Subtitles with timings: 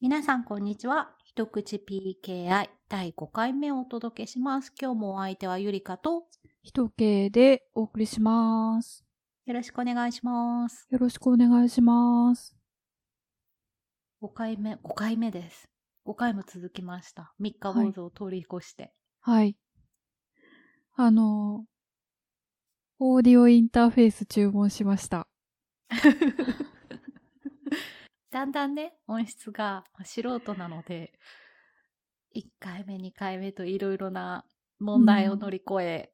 [0.00, 1.10] 皆さん、こんにちは。
[1.24, 4.72] 一口 PKI 第5回目をお届けします。
[4.80, 6.22] 今日もお相手はゆりかと、
[6.62, 9.04] 一系でお送りします。
[9.44, 10.86] よろしくお願いします。
[10.88, 12.54] よろしくお願いします。
[14.22, 15.68] 5回目、5回目です。
[16.06, 17.34] 5回も続きました。
[17.40, 18.92] 3日坊主を通り越して。
[19.18, 19.56] はい。
[20.94, 21.64] あの、
[23.00, 25.26] オーディオインターフェース注文しました。
[28.30, 31.12] だんだんね、音質がまあ素人なので、
[32.34, 34.44] 1回目、2回目といろいろな
[34.78, 36.12] 問題を乗り越え、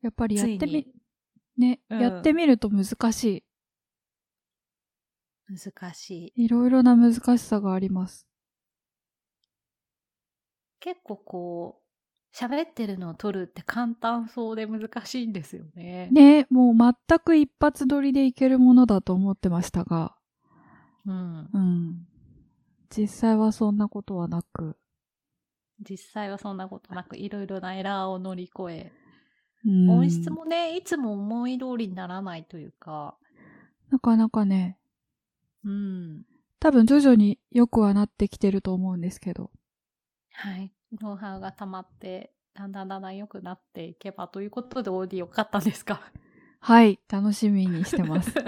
[0.00, 0.86] やっぱりやってみ、
[1.56, 3.44] ね、うんやってみると難し
[5.48, 6.42] 難しい。
[6.42, 6.44] い。
[6.44, 8.26] いろいろな難しさがあります。
[10.80, 11.87] 結構こう、
[12.38, 16.08] 喋ってるのを撮るって簡単そうで難しいんですよね。
[16.12, 20.14] ね、もう全く一発撮りでいけるものだと思ってましたが、
[21.04, 21.48] うん。
[21.52, 22.06] うん。
[22.90, 24.76] 実際はそんなことはなく、
[25.80, 28.92] 実際はそんなことなく、いろいろなエラーを乗り越え、
[29.66, 33.16] うん音質もね、いつも思い通りにならないというか、
[33.90, 34.78] なかなかね、
[35.64, 36.22] うん。
[36.60, 39.50] 多分徐々に良くはなってきてると思うんですけど。
[40.32, 40.72] はい。
[41.00, 46.00] ノウハウが溜まって、だんだんだんだん良くなっていけばということでオーディオ買ったんですか？
[46.60, 48.32] はい、楽しみにしてます。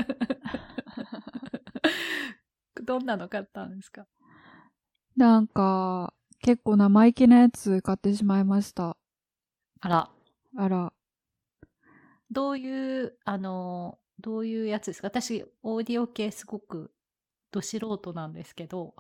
[2.83, 4.06] どんなの買ったんですか？
[5.16, 8.96] なんか、結構生意気なやつ買ってしまいました。
[9.80, 10.11] あら、
[10.56, 10.92] あら。
[12.30, 15.08] どういう、あの、どういうやつですか？
[15.08, 16.92] 私、オーディオ系すごく
[17.50, 18.94] ど素人なんですけど、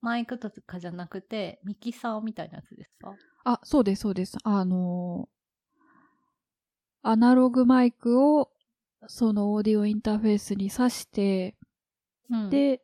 [0.00, 3.14] マイクとかじゃなくて、ミキサーみたいなやつですか？
[3.44, 4.36] あ、そうです、そうです。
[4.44, 5.38] あのー
[7.02, 8.50] アナログマイクを、
[9.06, 11.56] そのオーディオインターフェースに挿して、
[12.28, 12.82] うん、で、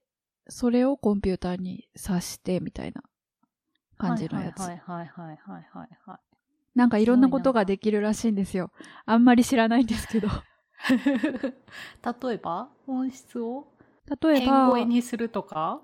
[0.49, 3.03] それをコンピューターに挿して、みたいな
[3.99, 4.61] 感じのやつ。
[4.61, 6.19] はいはいはいはいはいはいはい。
[6.77, 8.71] なんかいろんなことができるらしいんですよ。
[9.05, 10.29] あんまり知らないんですけど。
[12.29, 12.69] 例えば？
[12.87, 13.67] 音質を？
[14.23, 15.83] 例えば、変声にするとか？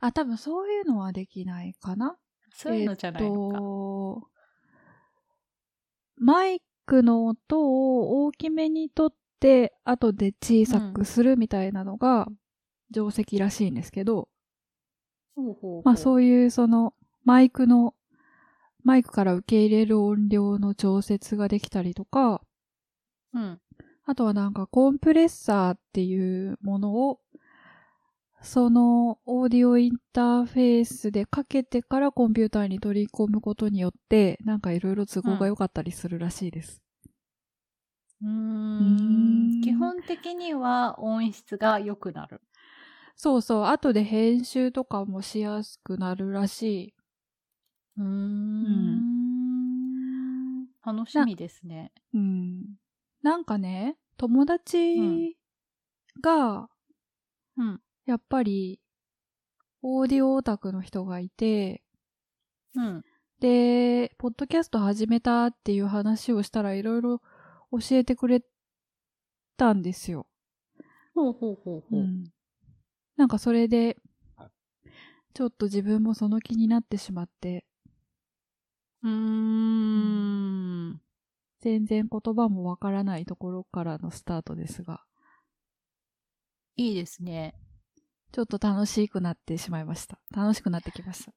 [0.00, 2.16] あ、多分そういうのはできないかな
[2.52, 3.56] そういうのじゃないのか。
[3.56, 4.28] えっと、
[6.16, 12.28] マイクの音を大きめにとって、後で小さくするみたいなのが
[12.92, 14.28] 定石らしいんですけど、
[15.34, 16.94] ほうほうほうまあそういうその
[17.24, 17.94] マイクの、
[18.82, 22.42] マイクから受け入れる音量の調節ができたりとか、
[23.32, 23.60] うん。
[24.04, 27.20] あとはなんかコンプレッサーっていうものを、
[28.42, 36.82] そのオーディオインターフェースでかけてからコンピューターに取り込むことによって、なんかいろいろ都合が良かったりするらしいです。
[38.22, 42.40] うんん基本的には音質が良くなる。
[43.16, 46.94] そうそう、後で編集とかもしやすくなるらしい。
[47.98, 49.00] うーん。
[50.84, 51.92] 楽しみですね。
[52.14, 52.64] うん。
[53.22, 55.36] なんかね、友達
[56.22, 56.68] が、
[57.56, 57.80] うん。
[58.06, 58.80] やっぱり、
[59.82, 61.82] オーディオオタクの人がいて、
[62.74, 63.04] うん。
[63.40, 67.22] で、ポッドキャスト始めたっていう話をしたらいろいろ
[67.72, 68.42] 教えてくれ
[69.56, 70.26] たんですよ。
[71.14, 72.06] ほうほうほうほう。
[73.16, 73.96] なんかそれで、
[75.32, 77.64] ちょっと自分もその気になってしまって、
[79.02, 81.00] うーん。
[81.60, 85.04] 全然言葉もわからないところからのスタートですが、
[86.76, 87.54] いいですね。
[88.32, 90.18] ちょっと楽しくなってしまいました。
[90.34, 91.32] 楽しくなってきました。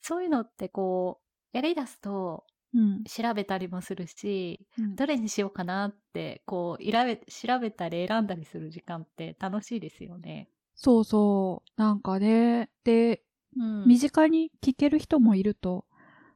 [0.00, 1.20] そういうのってこ
[1.54, 2.44] う、やり出すと
[2.74, 3.04] うん。
[3.04, 6.84] 調べたりもするし、うんどれにしようかなって、こう、
[7.30, 10.48] 調べたり選んだりする時間って楽しいですよね。
[10.74, 11.80] そうそう。
[11.80, 13.22] なんかね、で、
[13.56, 15.84] うん身近に聞ける人もいると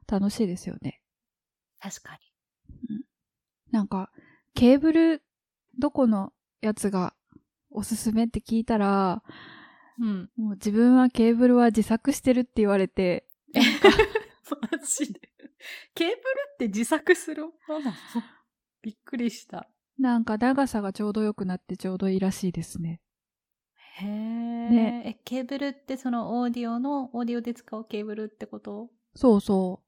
[0.07, 1.01] 楽しいですよね。
[1.79, 2.19] 確か
[3.71, 4.11] なんか、
[4.53, 5.23] ケーブル、
[5.77, 6.31] どこの
[6.61, 7.13] やつが
[7.69, 9.23] おすすめって聞いたら、
[9.97, 10.07] に。
[10.07, 10.29] うん。
[10.37, 15.21] もう自分はケーブルは自作してるって言われて、 マジで。
[15.95, 16.17] ケーブル
[16.53, 17.45] って自作する？
[17.45, 17.91] もの？
[18.81, 19.67] びっくりした。
[19.97, 23.01] なんか長さがちょうど良くなってちょうどいいらしいですね。
[23.99, 24.07] へえ。
[24.69, 28.91] ねえ、ケーブルってそのオーディオの、オーディオで使うケーブルってこと？
[29.15, 29.81] そうそ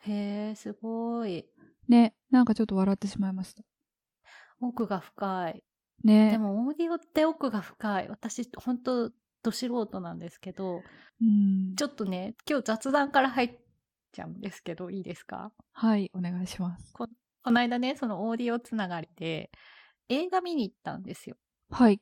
[0.00, 1.40] へえ、すごい。
[1.40, 1.46] う。
[1.88, 3.62] ね、なんかちょっと笑ってしまいました。
[4.60, 5.62] 奥が深い。
[6.04, 6.32] ね。
[6.32, 8.08] でもオーディオって奥が深い。
[8.08, 9.10] 私、本当
[9.42, 10.82] ど素人なんですけど、
[11.20, 11.74] うん。
[11.76, 13.58] ちょっとね、今日雑談から入っ
[14.12, 15.52] ちゃうんですけど、いいですか？
[15.72, 16.92] はい、お願いします。
[16.92, 17.08] こ
[17.50, 19.50] の間ね、そのオーディオつながりで、
[20.08, 21.36] 映画見に行ったんですよ。
[21.70, 22.00] はい。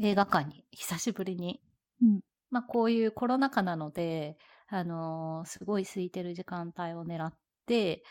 [0.00, 1.60] 映画館に久しぶりに。
[2.02, 2.20] うん。
[2.50, 4.36] まあこういうコロナ禍なので、
[4.68, 7.34] あのー、すごい空いてる時間帯を狙っ
[7.66, 8.02] て、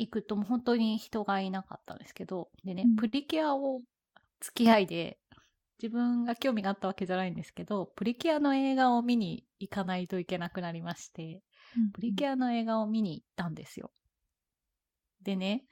[0.00, 3.80] 行くともう本当に人がいなかったんですけど、でね、うん、プリキュアを
[4.40, 5.18] 付き合いで、
[5.82, 11.42] 自分が興味があったわけじゃないんですけど、プリキュアの映画を見に行かないといけなくなりまして、
[11.76, 13.90] うん、プリキュアの映画を見に行ったんですよ。
[15.22, 15.64] でね、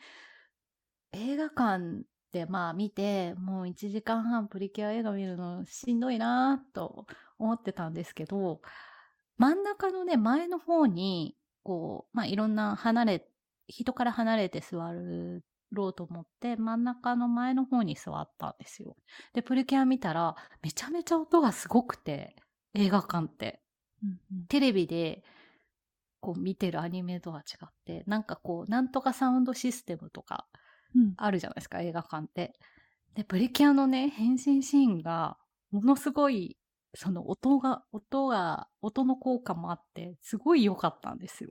[1.12, 2.02] 映画館
[2.32, 7.06] でまあ見て、もう1時間半プリキュア映画見るのしんどいなと
[7.38, 8.60] 思ってたんですけど、
[9.38, 13.27] 真ん中のね、前の方に、こう、まあいろんな離れ、
[13.68, 18.96] 人から離れて座るろうと思って、真ん中の前の方に座ったんですよ。
[19.34, 22.34] で、プリキュア見たら、めちゃめちゃ音がすごくて、
[22.74, 23.60] 映画館って。
[24.02, 25.22] うんうん、テレビで、
[26.20, 30.46] こう見てるアニメとは違って、なんかこう、なんとかサウンドシステムとか、
[31.16, 32.58] あるじゃないですか、うん、映画館って。
[33.14, 35.36] で、プリキュアのね、変身シーンが、
[35.70, 36.56] ものすごい、
[36.94, 41.50] その音が、音が、音の効果もあって、すごい良かったんですよ。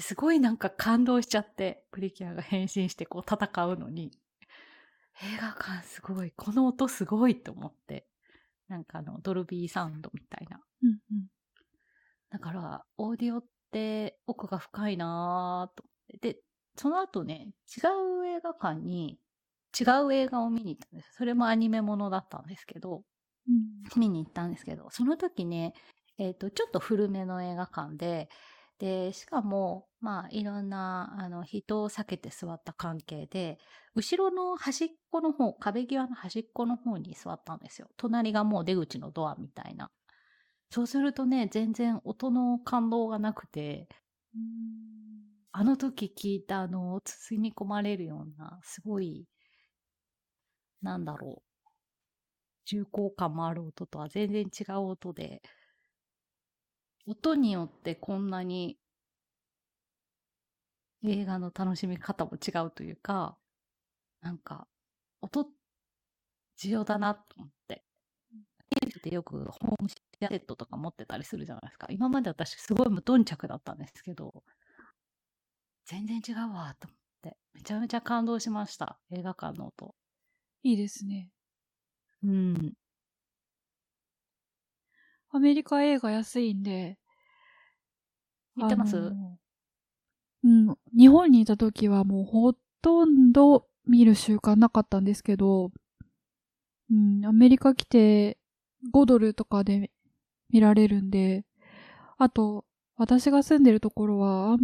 [0.00, 4.10] すごいなんか感動しちゃって、プリキュアが変身してこう戦うのに、
[5.22, 8.06] 映画館すごい、この音すごいと思って、
[8.68, 10.60] なんかあの、ドルビーサウンドみたいな。
[10.82, 11.26] うんうん、
[12.30, 16.34] だから、オーディオって奥が深いなぁと思って。
[16.34, 16.40] で、
[16.76, 17.86] その後ね、違
[18.22, 19.18] う映画館に
[19.78, 21.12] 違う映画を見に行ったんです。
[21.12, 23.02] それもアニメものだったんですけど、
[23.48, 25.74] うん、見に行ったんですけど、その時ね、
[26.18, 28.30] えっ、ー、と、ちょっと古めの映画館で、
[28.78, 33.58] で、しかも、まあ、いろんな、あの、人を避けて座った関係で、
[33.94, 37.88] 後ろの端っこの方、壁際の端っこの方に座ったんですよ。
[37.96, 39.90] 隣がもう出口のドアみたいな。
[40.70, 43.88] そうするとね、全然音の感動がなくて、
[45.50, 49.26] あの時聞いたあの、包み込まれるような、すごい、
[50.80, 51.56] なんだろう。
[52.66, 55.40] 重厚感もある音とは全然違う音で、
[57.06, 58.78] 音によってこんなに
[61.04, 63.36] 映画の楽しみ方も違うというか、
[64.20, 64.66] なんか、
[65.20, 65.46] 音、
[66.56, 67.84] 重要だなと思って。
[68.70, 71.86] テレビでよくホームシアセットとか持ってたりするじゃないですか。
[71.90, 74.42] 今まで私すごい無頓着だったんですけど、
[75.84, 78.98] 全然違うわと思って、めちゃめちゃ感動しました。
[79.10, 79.94] 映画館の音。
[80.64, 81.30] いいですね。
[82.24, 82.74] うん。
[85.36, 86.98] アメリカ映画安いんで。
[88.58, 88.96] 行ってます？
[90.44, 90.76] うん。
[90.96, 95.70] 日本にいた時はもうほとんど見る習慣なかったんですけど、
[96.90, 98.38] うん、アメリカ来て
[98.92, 99.90] 5ドルとかで
[100.48, 101.44] 見られるんで、
[102.16, 102.64] あと、
[102.96, 104.56] 私が住んでるところは、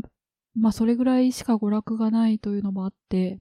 [0.55, 3.41] まあそれぐらいしか娯楽がないというのもあって、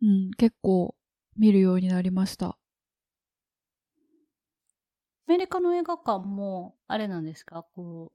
[0.00, 0.94] うん、結構
[1.36, 2.56] 見るようになりました。
[5.26, 7.64] アメリカの映画館も、あれなんですか？
[7.74, 8.12] こ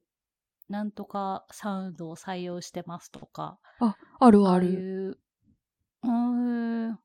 [0.69, 3.59] う、なんとかサウンドを採用してますとか。
[3.79, 5.19] あ、あるある。
[6.01, 6.99] ああ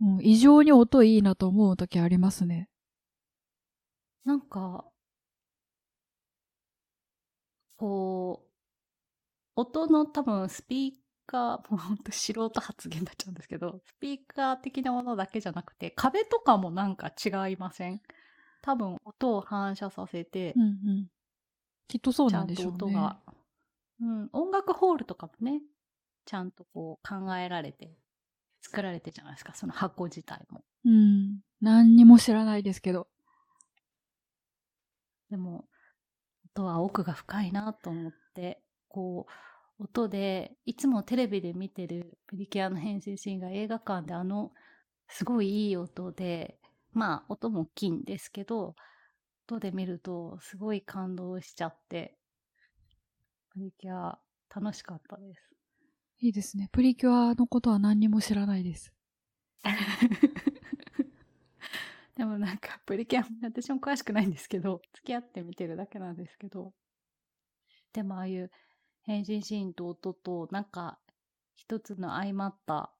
[0.00, 2.68] ううん、異常に音いいなと思う時ありますね。
[4.24, 4.90] なんか、
[7.76, 8.50] こう、
[9.56, 10.92] 音の多分スピー
[11.26, 18.00] カー、もうほんと素人発言になっちゃうんですけど、スピーカー的なものだけじゃなくて、壁とかもなんか違いません？
[18.64, 21.06] 多分音を反射させて、うんうん、
[21.86, 22.76] きっとそうなんでしょうね。
[22.76, 23.20] 音が、
[24.00, 25.60] うん、音楽ホールとかもね、
[26.24, 27.94] ちゃんとこう考えられて、
[28.62, 30.64] 作られてじゃないですか、その箱自体も。
[30.86, 31.40] うん。
[31.60, 33.06] 何にも知らないですけど。
[35.28, 35.66] でも、
[36.56, 39.26] 音は奥が深いなと思って、こ
[39.78, 44.52] う、音で、いつもテレビで見てるプリキュアの変身シーンが映画館であの、
[45.08, 46.58] すごいいい音で、
[46.94, 48.74] まあ、音も大きいんですけど、
[49.48, 52.16] 音で見るとすごい感動しちゃって、
[53.50, 54.18] プリキュア
[54.54, 55.50] 楽しかったです。
[56.20, 56.68] いいですね。
[56.72, 58.92] プリキュアのことは何にも知らないです。
[62.16, 66.72] でもなんか、プリキュア、私も詳しくないんですけど、付き合って見てるだけなんですけど、
[67.92, 68.50] でもああいう
[69.02, 70.98] 変身シーンと音と、なんか、
[71.56, 72.92] 一つの相まった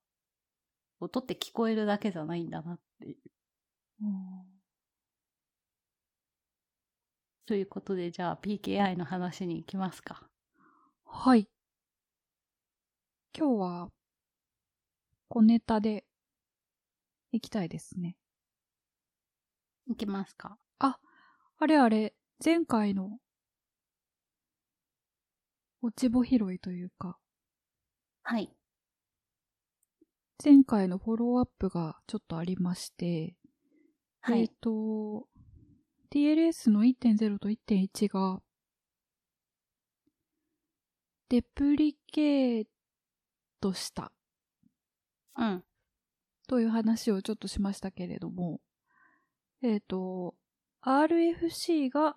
[0.99, 3.17] 音って聞こえるだけじゃないんだなっていう。
[4.01, 4.45] うん、
[7.45, 10.27] ということで、じゃあ PKI の話に行きますか。
[11.05, 11.47] はい。
[13.37, 13.89] 今日は、
[15.27, 16.05] 小ネタで
[17.31, 18.17] 行きたいですね。
[19.87, 20.57] いきますか。
[20.79, 20.97] あ、
[21.59, 23.19] あれあれ、前回の、
[25.81, 27.19] 落ち穂拾いというか。
[28.23, 28.51] はい。
[30.43, 33.35] 前回のフォローアップがちょっとありまして、
[34.27, 35.27] はい、えっ、ー、と、
[36.11, 38.41] TLS の1.0と1.1が、
[41.29, 42.65] デプリケー
[43.61, 44.11] トした。
[45.37, 45.63] うん。
[46.47, 48.61] という話をちょっとしましたけれども、
[49.61, 50.33] えっ、ー、と、
[50.81, 52.15] RFC が、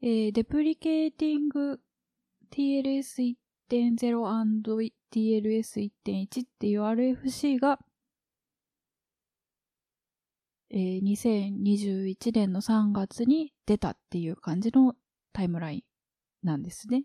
[0.00, 1.78] えー、デプリケーティング
[2.50, 3.36] TLS1.0
[5.12, 7.78] TLS1.1 っていう RFC が、
[10.70, 14.94] えー、2021年の3月に出たっていう感じの
[15.32, 17.04] タイムラインなんですね。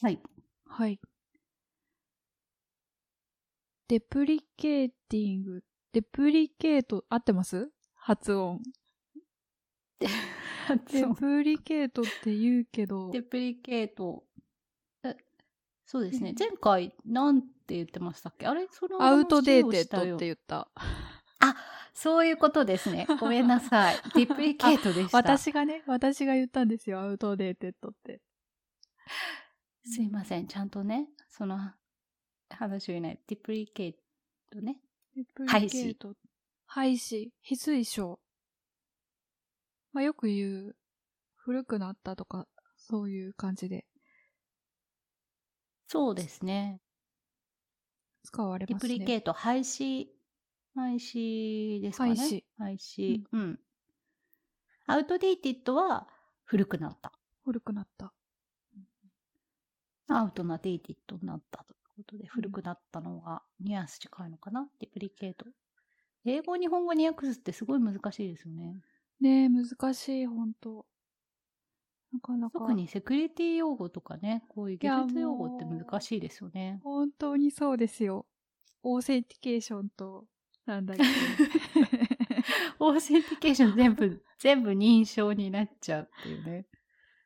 [0.00, 0.20] はい。
[0.66, 1.00] はい。
[3.88, 7.70] デプリケーティング、deprecate、合ってます？
[7.94, 8.60] 発音。
[10.00, 13.10] deprecate って言うけど。
[13.10, 14.24] dep recate。
[15.92, 16.34] そうですね。
[16.38, 18.46] 前回、なんて言ってましたっけ？
[18.46, 18.66] あれ？
[18.70, 20.66] そのアウトデーテッドって言った。
[21.38, 21.54] あ、
[21.92, 23.06] そういうことですね。
[23.20, 23.96] ごめんなさい。
[24.16, 25.18] deprecate でした。
[25.18, 26.98] 私がね、私が言ったんですよ。
[27.00, 28.22] アウトデーテッドって。
[29.84, 30.46] すいません。
[30.46, 31.58] ちゃんとね、その
[32.48, 33.20] 話を言えない。
[33.26, 33.94] ディプリケー
[34.50, 34.80] トね。
[35.14, 36.16] ディプリケート。
[36.64, 37.28] 廃止。
[37.42, 38.18] 非推奨。
[39.92, 40.76] まあよく言う、
[41.36, 43.84] 古くなったとか、そういう感じで
[45.92, 46.80] そうですね。
[48.24, 48.96] 使われますね。
[48.98, 50.08] リプリケート、廃止、
[50.74, 52.14] 廃止ですかね。
[52.14, 52.44] 廃止。
[52.58, 53.20] 廃止。
[53.32, 53.60] うん、うん。
[54.86, 56.08] アウトデイティッドは
[56.44, 57.12] 古くなった。
[57.44, 58.14] 古くなった。
[60.06, 65.46] アウトなデイティッドになったということで、古くなったのがニュアンス近いのかな、 deprecate。
[66.24, 68.82] 英語、日本語に訳すってすごい難しいですよね。
[69.20, 70.86] ねえ、難しい、本当
[72.12, 72.58] なかなか。
[72.58, 76.80] 特にセキュリティ用語とかね、こういう技術用語って難しいですよね。
[76.84, 78.26] 本当にそうですよ。
[78.82, 80.26] authentication と、
[80.66, 81.02] なんだっけ。
[82.78, 86.66] authentication 全部、全部認証になっちゃうっていうね。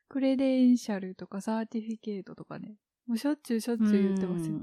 [0.07, 2.77] credential とか certificate とかね。
[3.07, 4.59] もうしょっちゅうしょっちゅう言ってますよ。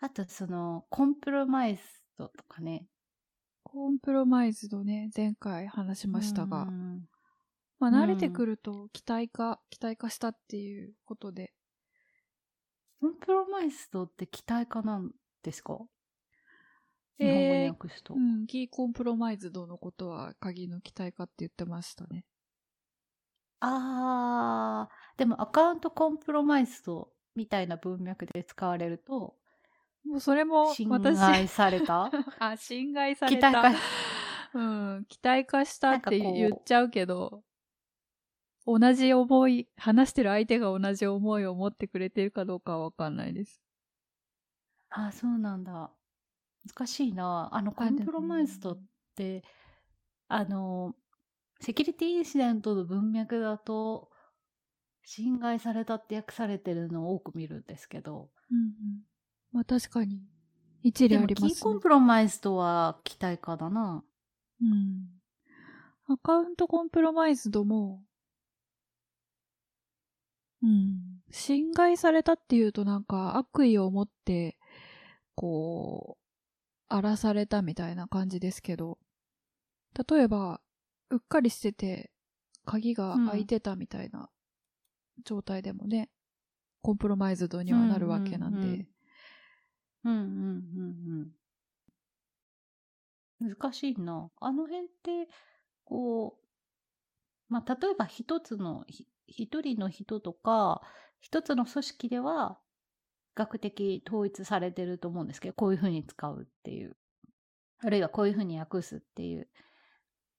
[0.00, 2.86] あとその、 compromised とかね。
[3.62, 6.68] compromised ね、前回話しましたが。
[7.78, 11.52] まあ、慣れてくると危殆化、危殆化したっていうことで。
[13.00, 15.10] compromised って危殆化なん
[15.42, 15.78] ですか？
[17.18, 18.14] 日本語に訳すと。
[18.14, 22.24] うん、 key compromised のことは鍵の危殆化って言ってましたね。
[23.60, 29.36] あー、でもアカウントコンプロマイズドみたいな文脈で使われると、
[30.04, 32.10] もうそれも侵害された？
[32.38, 33.50] あ、侵害された。
[33.50, 33.80] 期待化。
[34.54, 34.60] う
[35.00, 37.42] ん、期待化したって言っちゃうけど、
[38.66, 43.60] 同じ思い、話してる相手が同じ思いを持ってくれてるかどうかはわかんないです。
[44.90, 45.92] あ、そうなんだ。
[46.66, 47.48] 難しいな。
[47.52, 48.82] あの、コンプロマイズドっ
[49.14, 49.44] て、
[50.28, 50.94] あの、
[51.60, 54.10] セキュリティインシデントの文脈だと、
[55.04, 58.30] 侵害されたって訳されてるのを多く見るんですけど。
[58.50, 58.72] うんうん。
[59.52, 60.20] まあ確かに。
[60.82, 61.50] 一理ありますね。
[61.50, 64.02] キーコンプロマイズドは期待化だな。
[64.60, 65.06] うん。
[66.08, 68.02] アカウントコンプロマイズドも、
[70.62, 71.20] うん。
[71.30, 74.58] 侵害されたっていうとなんか悪意を持って、
[75.34, 76.26] こう、
[76.88, 78.98] 荒らされたみたいな感じですけど、
[80.08, 80.60] 例えば、
[81.10, 82.10] うっかりしてて、
[82.64, 84.28] 鍵が開いてたみたいな
[85.24, 86.08] 状態でもね、うん、
[86.82, 88.86] コンプロマイズドにはなるわけなんで。
[90.04, 91.32] うんうんうん
[93.40, 93.56] うん。
[93.56, 94.30] 難しいな。
[94.40, 95.28] あの辺って、
[95.84, 98.84] こう、まあ、例えば一つの
[99.26, 100.82] 一人の人とか、
[101.20, 102.60] 一つの組織では、
[103.34, 106.96] 学的統一されてると思うんですけど、こういうふうに使うっていう。
[107.78, 109.48] あるいはこういうふうに訳すっていう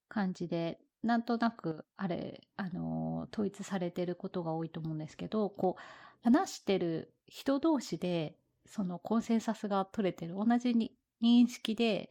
[0.10, 5.82] 感じで、なんとなく、あれ、あの、統一されてることが多いと思うんですけど、こう、
[6.24, 12.10] 話してる人同士で、そのコンセンサスが取れてる、同じに認識で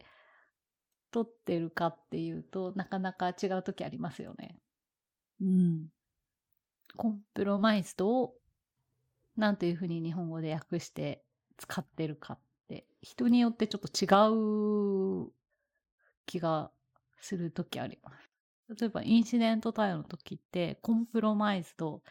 [1.11, 4.59] 取ってるかっていうとなかなか違う時ありますよね。
[5.41, 5.89] うん。
[6.97, 8.33] コンプロマイズドを
[9.37, 11.23] 何というふうに日本語で訳して
[11.57, 14.07] 使ってるかって人によってちょっと違
[15.27, 15.31] う
[16.25, 16.71] 気が
[17.21, 18.29] する時あります。
[18.79, 22.01] 例えばインシデント対応の時ってコンプロマイズド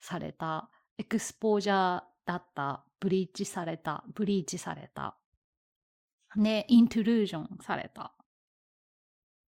[0.00, 0.68] された
[0.98, 5.16] エクスポージャーだったブリーチされたブリーチされた
[6.36, 8.12] ねイントゥルージョンされた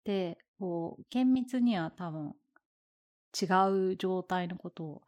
[0.05, 2.35] でこう厳密には多分
[3.41, 5.03] 違う状態のことを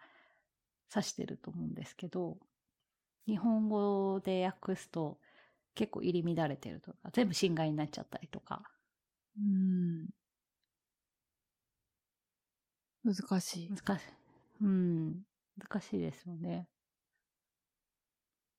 [0.95, 2.39] 指してると思うんですけど、
[3.27, 5.19] 日本語で訳すと
[5.75, 8.63] 結構入り乱れてるとか、全部侵害になっちゃったりとか。
[9.39, 10.09] うん。
[13.05, 13.71] 難しい。
[13.71, 14.07] 難しい。
[14.63, 15.23] うん。
[15.57, 16.69] 難しいですよね。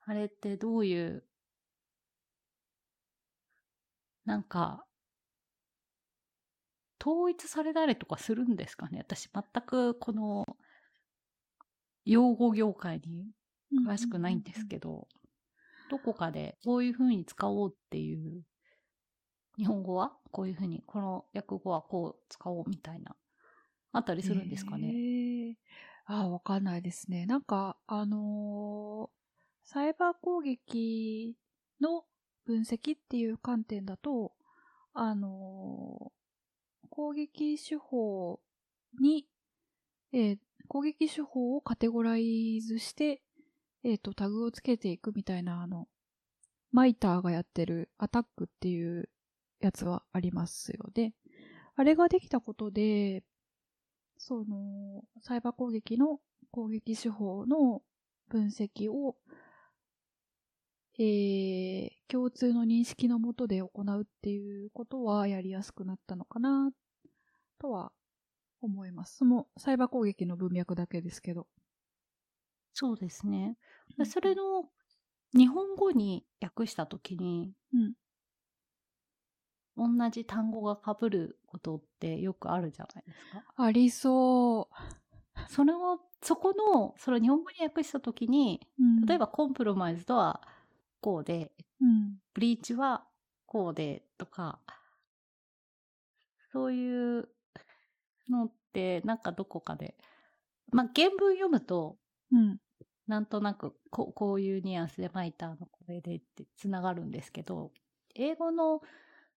[0.01, 1.23] あれってどういう、
[4.25, 4.85] なんか、
[7.05, 8.99] 統一されたりとかするんですかね？
[8.99, 10.45] 私全くこの
[12.05, 13.25] 用語業界に
[13.85, 15.09] 詳しくないんですけど、
[15.89, 18.43] どこかでこういうふうに使おうっていう、
[19.57, 20.13] 日本語は？
[20.31, 23.15] こういうふうに、この訳語はこう使おうみたいな、
[23.91, 24.87] あったりするんですかね？
[24.87, 25.55] えー、
[26.05, 27.25] ああ、わかんないですね。
[27.25, 31.35] なんか、あのー、サイバー攻撃
[31.81, 32.05] の
[32.45, 34.31] 分析っていう観点だと、
[34.93, 36.22] あのー
[36.95, 38.39] 攻撃手法
[39.01, 39.25] に、
[40.13, 43.23] えー、攻撃手法をカテゴライズして、
[43.83, 45.87] えっ、ー、と、タグをつけていくみたいな、あの、
[46.71, 49.09] マイターがやってるアタックっていう
[49.59, 51.15] やつはありますよね。
[51.75, 53.23] あれができたことで、
[54.19, 56.19] その、サイバー攻撃の
[56.51, 57.81] 攻撃手法の
[58.29, 59.15] 分析を
[60.99, 66.69] えー、共通の認識のもとで行うっていうことはやりやすくなったのかな、
[67.63, 67.93] とは
[68.61, 69.17] 思います。
[69.17, 71.47] そのサイバー攻撃の文脈だけですけど。
[72.73, 73.57] そうですね。
[74.05, 74.65] それの
[75.33, 77.53] 日本語に訳したときに、
[79.77, 83.43] うん、同じ単語が被ることってよくあるじゃないですか。
[83.55, 85.39] ありそう。
[85.49, 90.41] それを、そこの、それを日本語に訳したときに、うん、例えばコンプロマイズとは
[90.99, 91.51] こうで、
[91.81, 93.05] うん、ブリーチは
[93.45, 94.59] こうでとか、
[96.51, 97.29] そういう
[98.29, 99.95] のってなんかどこかで、
[100.71, 101.97] まあ、原文読むと、
[102.31, 102.57] うん、
[103.07, 107.71] なんとなくこうこういうニュアンスでマイターのこれでってつながるんですけど、
[108.15, 108.81] 英語の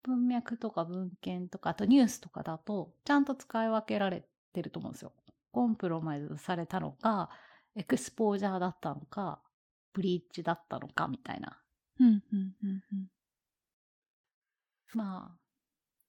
[0.02, 5.12] 文脈とか文献とか、あとニュースとかだと、ちゃんと使い分けられてると思うんですよ。
[5.50, 7.30] コンプロマイズされたのか、
[7.74, 9.40] エクスポージャーだったのか、
[9.92, 11.59] ブリーチだったのかみたいな。
[12.00, 12.22] うんうん
[12.62, 13.06] うんうん、
[14.94, 15.38] まあ、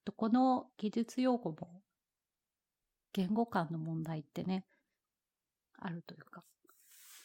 [0.03, 1.81] どこの技術用語も
[3.15, 4.65] 言語間の問題ってね、
[5.79, 6.43] あるというか。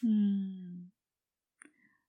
[0.05, 0.88] うん。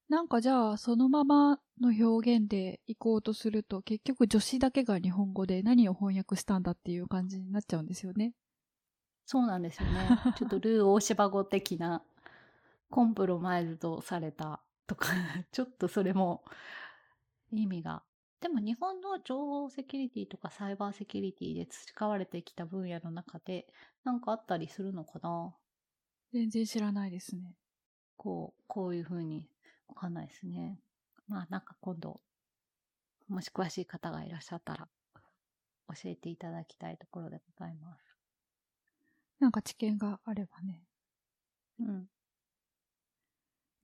[0.08, 8.34] なんかじゃあ、そのままの表現で行こうとすると、結局女子だけが日本語で何を翻訳したんだっていう感じになっちゃうんですよね。
[9.26, 10.08] そうなんですよね。
[10.38, 12.04] ちょっとルー大芝語的な
[12.91, 15.08] コンプロマイズとされたとか
[15.52, 16.44] ちょっとそれも
[17.52, 18.04] 意味が。
[18.42, 23.68] でも日本の情報セキュリティとかサイバーセキュリティで培われてきた分野の中で
[24.04, 25.54] 何かあったりするのかな？
[26.34, 27.56] 全然知らないですね。
[28.18, 29.48] こう、こういうふうに
[29.88, 30.80] わかんないですね。
[31.28, 32.20] まあなんか今度、
[33.28, 34.88] もし詳しい方がいらっしゃったら
[35.90, 38.04] 教えていただきたいところでございます。
[39.40, 40.84] なんか知見があればね。
[41.80, 42.10] うん。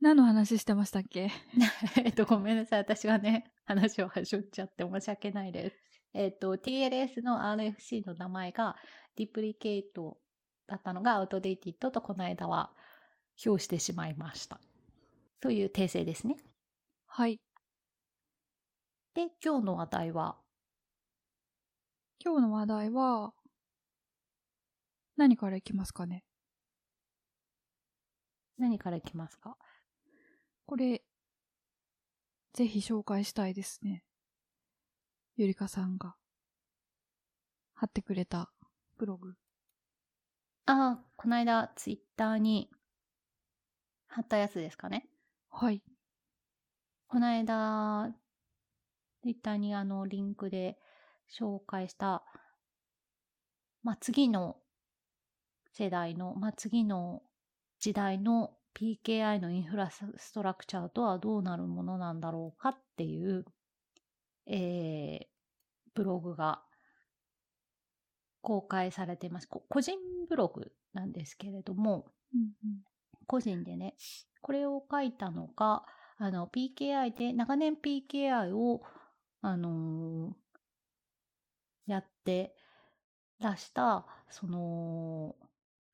[0.02, 1.30] 何の話してましたっけ？
[2.04, 2.80] えっと、ごめんなさい。
[2.80, 5.75] 私がね、話を端折っちゃって申し訳ないです。
[6.13, 8.75] えっと、TLS の RFC の名前が
[9.17, 10.17] ディプリケート
[10.65, 12.71] だったのがアウトデイティッドとこの間は
[13.45, 14.60] 表してしまいました。
[15.41, 16.38] という訂正ですね。
[17.06, 17.39] はい。
[19.13, 20.38] で、今日の話題は？
[22.23, 23.34] 今日の話題は、
[25.17, 26.23] 何からいきますかね
[28.58, 29.58] 何からいきますか？
[30.65, 31.03] これ、
[32.53, 34.03] ぜひ紹介したいですね。
[35.36, 36.15] ゆりかさんが
[37.75, 38.51] 貼ってくれた
[38.97, 39.36] ブログ。
[40.65, 42.69] ああ、この間ツイッターに
[44.07, 45.07] 貼ったやつですかね。
[45.49, 45.83] はい。
[47.07, 48.13] この間、
[49.21, 50.77] ツイッターにあのリンクで
[51.31, 52.23] 紹介した、
[53.83, 54.57] まあ、次の
[55.71, 57.21] 世代の、まあ、次の
[57.79, 63.43] 時代の PKI のインフラストラクチャーとはどうなるものなんだろうかっていう、
[64.45, 65.25] えー、
[65.95, 66.61] ブログが
[68.41, 69.47] 公開されています。
[69.47, 69.97] 個人
[70.29, 72.49] ブログなんですけれども、うんうん、
[73.25, 73.95] 個人でね、
[74.41, 75.83] これを書いたのが、
[76.19, 78.83] あの、PKI で、長年 PKI を、
[79.41, 82.55] あのー、やって
[83.39, 85.35] 出した、その、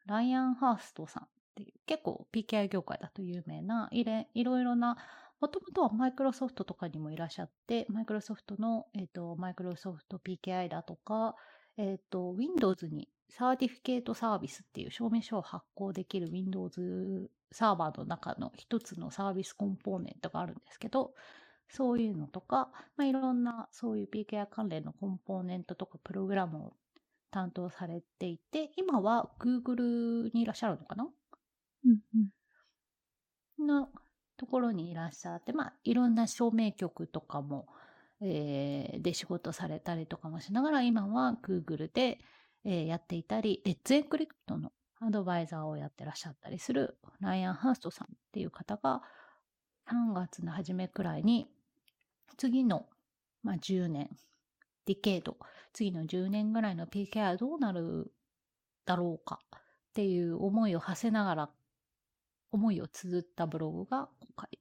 [0.06, 4.98] ライアン・ハーストさんっていう、結構 PKI 業界だと有名な、いれいろいろな、
[5.40, 11.36] もともとはマイクロソフトとかにもいらっしゃって、マイクロソフトの、えっ、ー、と、マイクロソフト PKI だとか、
[11.78, 21.14] えっ、ー、と、Windows にサーティフィケートサービスっていう証明書を発行できる Windows サーバーの中の一つのサービスコンポーネントがあるんですけど、
[21.70, 26.74] そういうのとか、まあ、いろんなそういう PKI 関連のコンポーネントとかプログラムを
[27.32, 31.10] 担当されていて、今は Google にいらっしゃるのかな？
[31.86, 32.00] うん
[33.60, 33.68] うん。
[33.68, 33.90] の
[34.38, 37.68] ところにいらっしゃって、まあ、いろんな証明局とかも、
[38.22, 42.20] えー、で仕事されたりとかもしながら、今は Google で、
[42.66, 49.02] えー、やっていたり、レッツエンクリプトのアドバイザーをやってらっしゃったりするライアン・ハーストさんっていう方が、
[49.90, 51.48] 3月の初めくらいに、
[52.38, 52.88] 次の、
[53.44, 54.10] まあ、10年、
[54.86, 55.38] ディケード、
[55.74, 58.12] 次の10年ぐらいの PKI はどうなる
[58.86, 59.60] だろうかっ
[59.94, 61.50] ていう思いを馳せながら、
[62.54, 64.60] 思いを綴ったブログが今回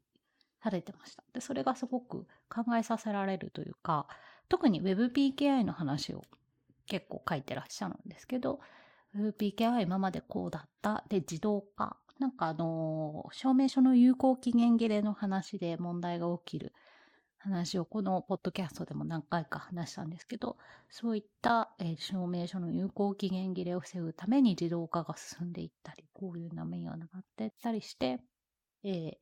[0.62, 1.22] されてました。
[1.32, 4.06] で、それがすごく考えさせられるというか、
[4.48, 6.22] 特に WebPKI の話を
[6.86, 8.60] 結構書いてらっしゃるんですけど、
[9.16, 11.04] WebPKI 今までこうだった。
[11.08, 11.96] で、自動化。
[12.18, 16.72] なんかあのー、証明書の有効期限切れの話で問題が起きる
[17.42, 20.56] 話をこのポッドキャストでも何回か話したんですけど、
[20.90, 28.20] そういった、えー、証明書の有効期限切れを防ぐために自動化が進んでいったり、こういう波が上がっていったりして、
[28.84, 29.18] え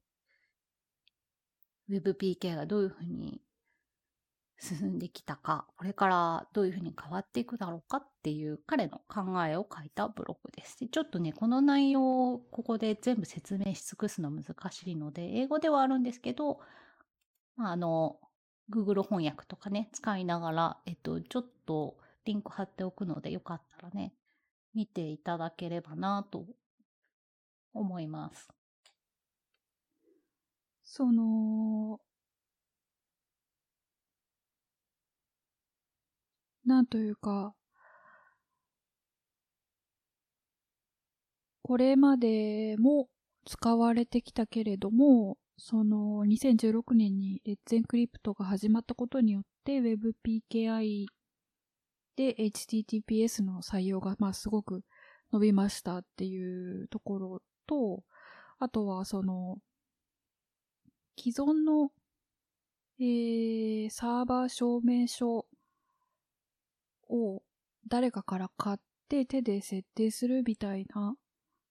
[1.90, 3.40] ー、WebPK がどういうふうに
[4.58, 10.78] 進んできたか、これからどういうふうに変わっていくだろうかっていう彼の考えを書いたブログです。
[10.78, 16.60] でちょっとね、この内容をここで全部説明し尽くすの難しいので、英語ではあるんですけど、
[17.68, 18.20] あの、
[18.70, 24.14] Google 翻訳とかね、使いながら、えっと、ちょっとリンク貼っておくので、よかったらね、
[24.74, 26.46] 見ていただければなと
[27.72, 28.48] 思います。
[30.82, 32.00] その、
[36.64, 37.54] なんというか、
[41.62, 43.08] これまでも
[43.46, 51.06] 使われてきたけれども、その2016年にレッツエンクリプトが始まったことによって WebPKI
[52.16, 54.80] で HTTPS の採用がまあすごく
[55.32, 58.02] 伸びましたっていうところと、
[58.58, 59.58] あとはその
[61.18, 61.90] 既存の、
[62.98, 65.44] えー、サーバー証明書
[67.10, 67.42] を
[67.86, 68.78] 誰かから買っ
[69.10, 71.14] て手で設定するみたいな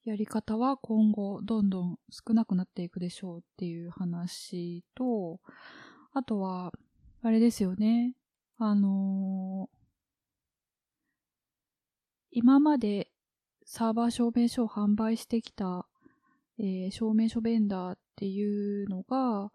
[0.10, 5.40] やり方は今後どんどん少なくなっていくでしょうっていう話と、
[6.14, 6.72] あとは、
[7.22, 8.16] あれですよね。
[8.58, 9.78] あのー、
[12.32, 13.12] 今まで
[13.66, 15.86] サーバー証明書を販売してきた、
[16.58, 19.52] えー、証明書ベンダーっていうのが、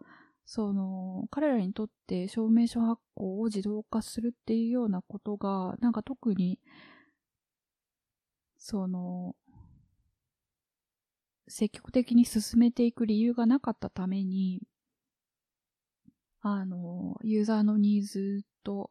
[0.46, 6.60] その、彼らにとって証明書発行を自動化するっていうようなことが、なんか特に、
[8.56, 9.34] その、
[11.48, 14.62] 積極的に進めていく理由がなかったために、
[16.40, 18.90] あの、ユーザーのニーズと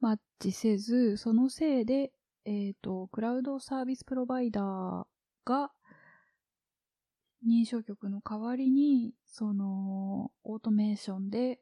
[0.00, 2.12] マッチせず、そのせいで、
[2.44, 5.04] えっ、ー、と、クラウドサービスプロバイダー
[5.44, 5.70] が
[7.46, 11.60] 認証局の代わりに、その、オートメーションで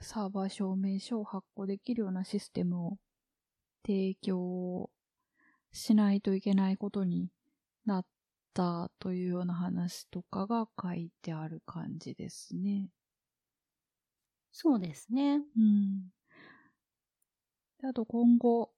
[0.00, 2.98] サーバー証明書を発行できるようなシステムを
[3.84, 4.90] 提供
[5.72, 7.28] しないといけないことに
[7.84, 8.06] なっ
[8.54, 12.88] たというような話とかが書いてある感じですね。
[14.52, 15.40] そうですね。
[15.56, 16.10] うん。
[17.80, 18.70] であと今後、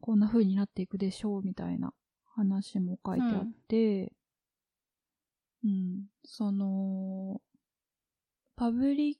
[0.00, 1.92] こんな風になっていくでしょうみたいな
[2.24, 4.12] 話も書いてあって、
[5.62, 7.40] うん、うん、その、
[8.56, 9.16] パブリッ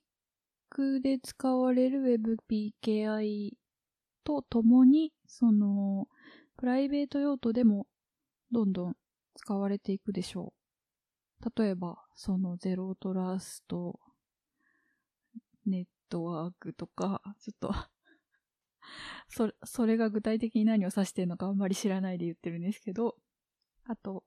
[0.69, 3.51] クで使われる WebPKI
[4.23, 6.07] と共に、その、
[6.57, 7.87] プライベート用途でも
[8.51, 8.95] どんどん
[9.35, 10.53] 使われていくでしょ
[11.45, 11.61] う。
[11.61, 13.99] 例えば、そのゼロトラスト
[15.65, 17.73] ネットワークとか、ちょっと
[19.27, 23.17] それ、それが具体的に何を指してるのかあんまり知らないで言ってるんですけど、
[23.85, 24.23] あと、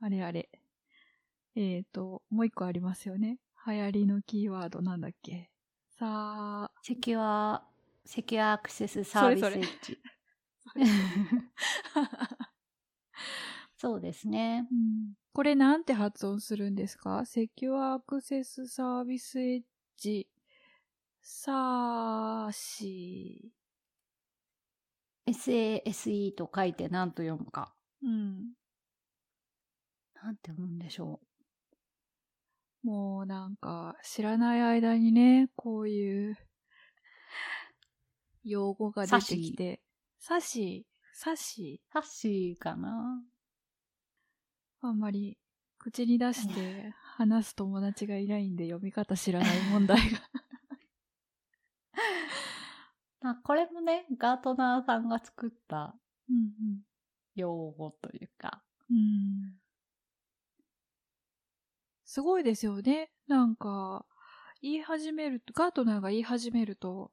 [0.00, 0.50] あれあれ。
[1.54, 3.38] えっ、ー、と、もう一個ありますよね。
[3.66, 5.50] 流行りのキーワードなんだっけ
[5.90, 6.72] さあ。
[6.82, 7.66] セキュア、
[8.04, 9.98] セキュアアクセスサービスエッジ。
[10.60, 10.94] それそれ
[13.80, 14.66] そうですね。
[14.70, 17.24] うん、これなんて発音するんですか？
[17.24, 19.62] セキュアアクセスサービスエッ
[19.96, 20.28] ジ、
[21.22, 25.32] サーシー。
[25.32, 27.72] SASE と書いて何と読むか。
[28.02, 28.54] うん。
[30.20, 31.20] なんて読むんでしょ
[32.82, 32.86] う。
[32.86, 36.36] もうなんか知らない間にね、こういう
[38.42, 39.82] 用語が出てきて。
[40.18, 41.92] サッシー、サッシー。
[41.92, 43.22] サッシーかな
[44.80, 45.38] あんまり
[45.78, 50.18] 口に出して話す友達がいないんで読み方知らない問題が
[53.30, 55.94] あこれもね、ガートナーさんが作った
[57.34, 58.62] 用語というか。
[58.90, 59.60] うんうん、
[62.04, 63.10] すごいですよね。
[63.26, 64.06] なんか、
[64.62, 67.12] 言い始めると、ガートナーが言い始めると、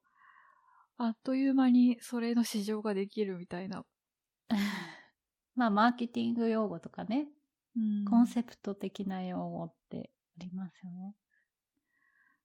[0.97, 3.86] あっという間にそれの市場ができるみたいな。
[5.56, 7.35] まあ、マーケティング用語とかね、うん、
[8.10, 11.16] コンセプト的な用語ってありますよね。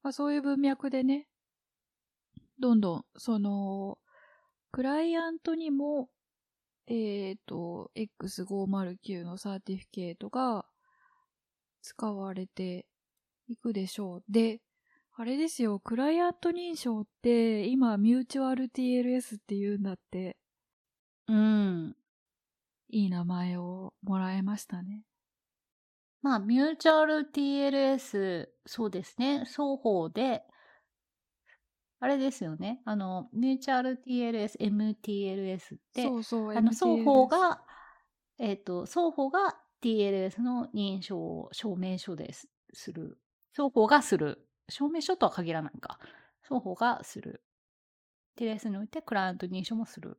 [0.03, 1.29] まあ、そういう文脈でね、
[2.59, 3.99] どんどん、その、
[4.73, 6.09] クライアントにも、
[6.87, 10.67] えっ、ー、と、X509 のサーティフィケートが
[11.83, 12.87] 使われて
[13.49, 14.25] いくでしょう。
[14.29, 14.61] で、
[15.17, 20.37] あれですよ、クライアント認証って今ミューチュアル TLS って言うんだって。
[21.29, 21.97] うん。
[22.89, 25.05] いい名前をもらえましたね。
[26.23, 30.43] まあ、ミューチュアル TLS、そうですね、双方で、
[32.01, 32.81] あれですよね。
[32.85, 37.63] あの、ミューチュアル TLS、MTLS って、そうそうあの、双方が、
[38.39, 42.49] えっ、ー、と、双方が TLS の認証証明書です。
[42.73, 43.19] する。
[43.53, 44.47] 双方がする。
[44.69, 45.99] 証明書とは限らないか。
[46.43, 47.43] 双方がする。
[48.39, 50.19] TLS においてクライアント認証もする。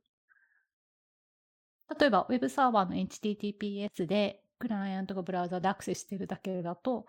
[1.98, 7.06] 例えば、Web サーバーの HTTPS でクライアントがブラウザでアクセスしてるだけだと、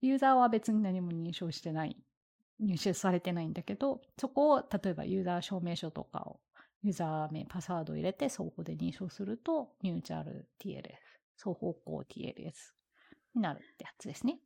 [0.00, 1.96] ユーザーは別に何も認証してない、
[2.58, 6.40] 入手されてないんだけど、そこを例えばユーザー証明書とかを、
[6.82, 10.82] ユーザー名、パスワードを入れて双方で認証すると、ミューチャル TLS、
[11.36, 12.52] 双方向 TLS
[13.36, 14.40] になるってやつですね。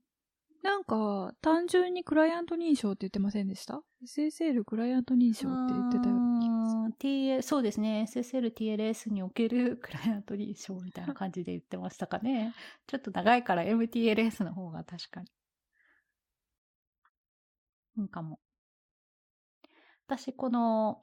[0.62, 6.49] なんか、単純にクライアント認証って言ってませんでした ?SSL クライアント認証って言ってたような気
[6.90, 7.40] がする。
[7.40, 8.06] T、そうですね。
[8.08, 12.54] SSL、TLS におけるクライアント認証みたいな感じで言ってましたかね。
[12.86, 15.28] ちょっと長いから MTLS の方が確かに。
[17.96, 18.40] うんかも。
[20.06, 21.02] 私、この、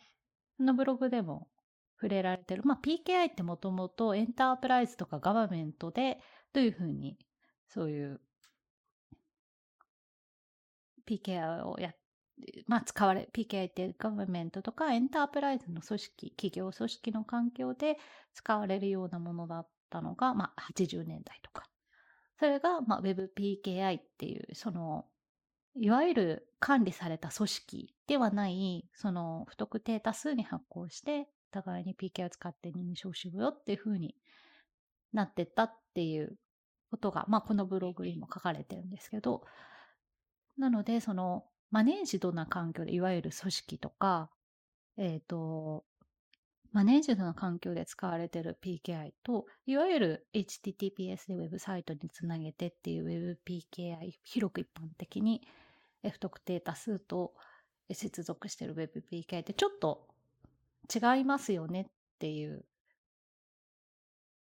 [0.57, 1.49] このブログでも
[1.95, 2.63] 触れられてる。
[2.63, 6.19] まあ、PKI ってもともとエンタープライズとかガバメントで
[6.53, 7.17] どういうふうに
[7.67, 8.21] そういう
[11.07, 11.93] PKI をや
[12.67, 17.97] まあ、使われ、PKI ってガバメントとかエンタープライズの組織、企業組織の環境で
[18.33, 21.67] 使われるようなものだったのが、まあ、80年代とか。
[22.39, 25.05] それが、まあ、WebPKI っていう、その、
[25.75, 34.15] いわゆる管理された組織ではない、その不特定多数に発行して、互いに PKI を使って認証しようよっていう風に
[35.13, 36.37] なってったっていう
[36.91, 39.43] ことが、まあ、このブログにも書かれてるんですけど、
[40.57, 44.29] なので、その、マネージドな環境で、いわゆる組織とか、
[44.97, 45.83] えっ、ー、と、
[46.71, 55.41] マネージドな環境で使われている PKI と、いわゆる HTTPS でウェブサイトにつなげてっていう WebPKI、広く一般的に
[56.03, 57.33] 不特定多数と
[57.91, 60.07] 接続している WebPKI ってちょっと
[60.93, 61.85] 違いますよねっ
[62.19, 62.65] ていう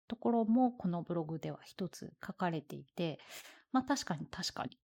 [0.09, 3.19] ところもこのブログでは一つ書かれていて、
[3.73, 4.79] まあ確かに確かに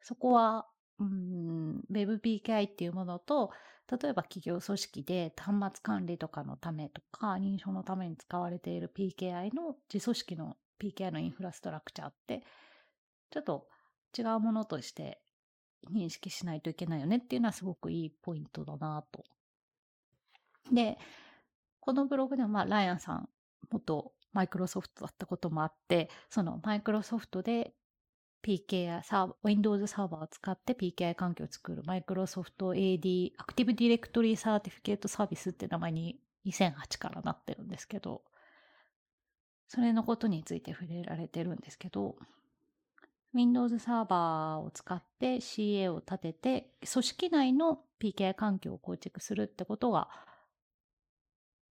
[0.00, 0.66] そこは、
[1.00, 3.50] うん、WebPKI っていうものと、
[3.90, 12.42] 例えば企業組織で端末管理とかのためとか、認証のために使われている PKI の自組織の PKI のインフラストラクチャーって、
[13.30, 13.68] ちょっと
[14.16, 15.20] 違うものとして
[15.92, 19.24] 認識しないといけないよねっていうのはすごくいいポイントだなと。
[20.72, 20.98] で、
[21.80, 23.28] このブログでは、まあ、ライアンさん、
[23.70, 27.72] 元マイクロソフトだったこともあって、そのマイクロソフトで
[28.42, 38.22] PKI サー Windows サーバーを使って PKI 環境を作る Microsoft AD Active Directory Certificate Service って名前に2008からなってるんですけど、
[39.66, 42.16] それのことについて触れられてるんですけど、
[43.34, 50.08] Windows サーバーを使って CA を立てて、組織内の PKI 環境を構築するってことが、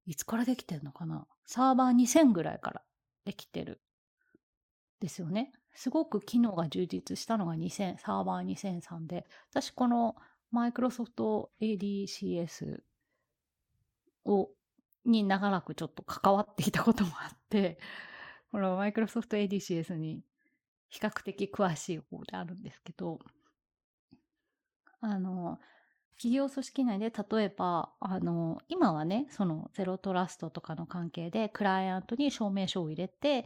[0.05, 1.25] いつからできてるのかな？
[1.45, 2.81] サーバー2000ぐらいから
[3.25, 3.81] できてる。
[4.99, 5.51] ですよね。
[5.77, 10.15] すごく機能が充実したのが2000、サーバー2003で、私この
[10.49, 12.79] マイクロソフト ADCS
[14.25, 14.49] を、
[15.05, 17.77] に長らくちょっと関わっていたこともあって、
[18.51, 20.23] このマイクロソフト ADCS に
[20.89, 23.19] 比較的詳しい方であるんですけど、
[24.99, 25.59] あの、
[26.15, 33.45] 企業組織内で例えば、あの、今はね、そのゼロトラストとかの関係でクライアントに証明書を入れて、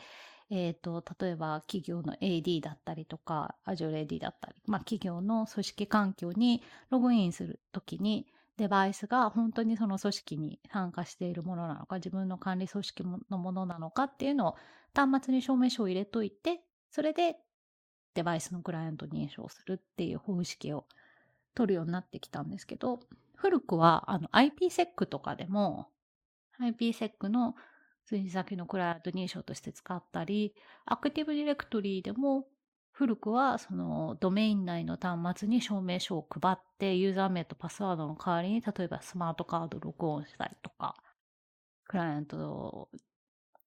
[0.51, 14.55] えっ、ー、と、例えば企業の AD だったりとか、Azure AD だったり、まあ企業の組織環境にログインするときに、デバイスが本当にその組織に参加しているものなのか、自分の管理組織のものなのかっていうのを
[14.93, 16.61] 端末に証明書を入れといて、
[16.91, 17.37] それで
[18.13, 20.85] デバイスのクライアント認証するっていう方式を
[21.55, 22.99] 取るようになってきたんですけど、
[23.35, 25.87] 古くはあの IPsec とかでも
[26.59, 27.55] IPsec の
[28.05, 30.53] 通知先のクライアント認証として使ったり、
[30.85, 32.45] アクティブディレクトリーでも
[32.91, 40.95] 古くはそのドメイン内の端末に証明書を配ってユーザー名とパスワードの代わりに例えばスマートカード録音したりとか、
[41.85, 42.89] クライアント、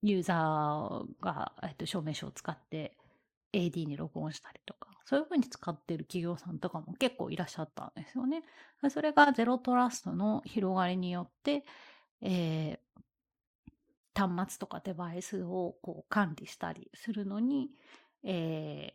[0.02, 2.96] ユーザーが、えっと、証明書を使って
[3.52, 8.42] AD に録音したりとか、そういうふうに使ってる企業さんとかも結構いらっしゃったんですよね。
[8.90, 11.64] それがゼロトラストの広がりによって、
[12.20, 13.00] えー、
[14.14, 17.70] 端末とかデバイスをこう管理したりするのに、
[18.22, 18.94] え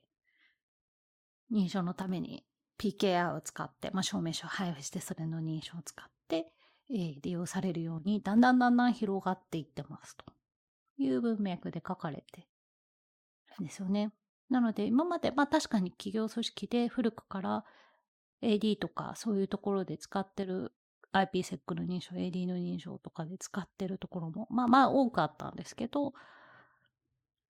[1.51, 2.43] ー、認証のために
[2.79, 6.51] PKI を使って、まあ、証明書を配布してそれの認証を使って、
[6.89, 10.25] えー、利用されるようにだんだんだんだん広がっていってますと
[10.97, 12.47] いう文脈で書かれて
[13.57, 14.11] るんですよね。
[14.49, 17.65] なので今まで、まあ確かに企業組織で古くから
[18.41, 20.73] AD とかそういうところで使ってる
[21.13, 26.13] IPsec の認証、AD の認証とかで使ってるところも、まあまあ多くあったんですけど、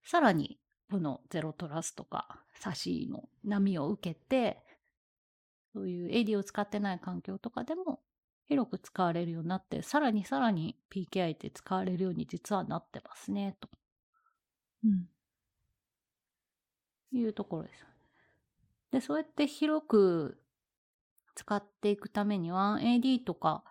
[0.03, 4.63] さらにこのゼロトラスとかサシの波を受けて、
[5.73, 8.01] そういう AD を使ってない環境とかでも
[8.47, 13.69] 広く使われるようになって、さらにさらに PKI って使われるように実はなってますね、と。
[14.83, 15.07] うん。
[17.11, 17.85] いうところです。
[18.91, 20.41] で、そうやって広く
[21.39, 23.63] 使っていくためには AD とか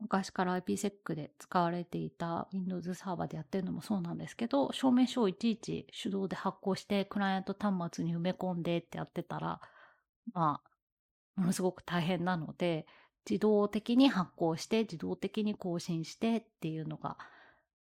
[0.00, 9.60] 昔から IPsec で使われていた Windows サーバーでやってるのもそうなんですけど、証明書をいちいち手動で発行してクライアント端末に埋め込んでってやってたら、
[10.32, 10.60] ま
[11.36, 12.86] あ、ものすごく大変なので、
[13.28, 17.16] 自動的に発行して自動的に更新してっていうのが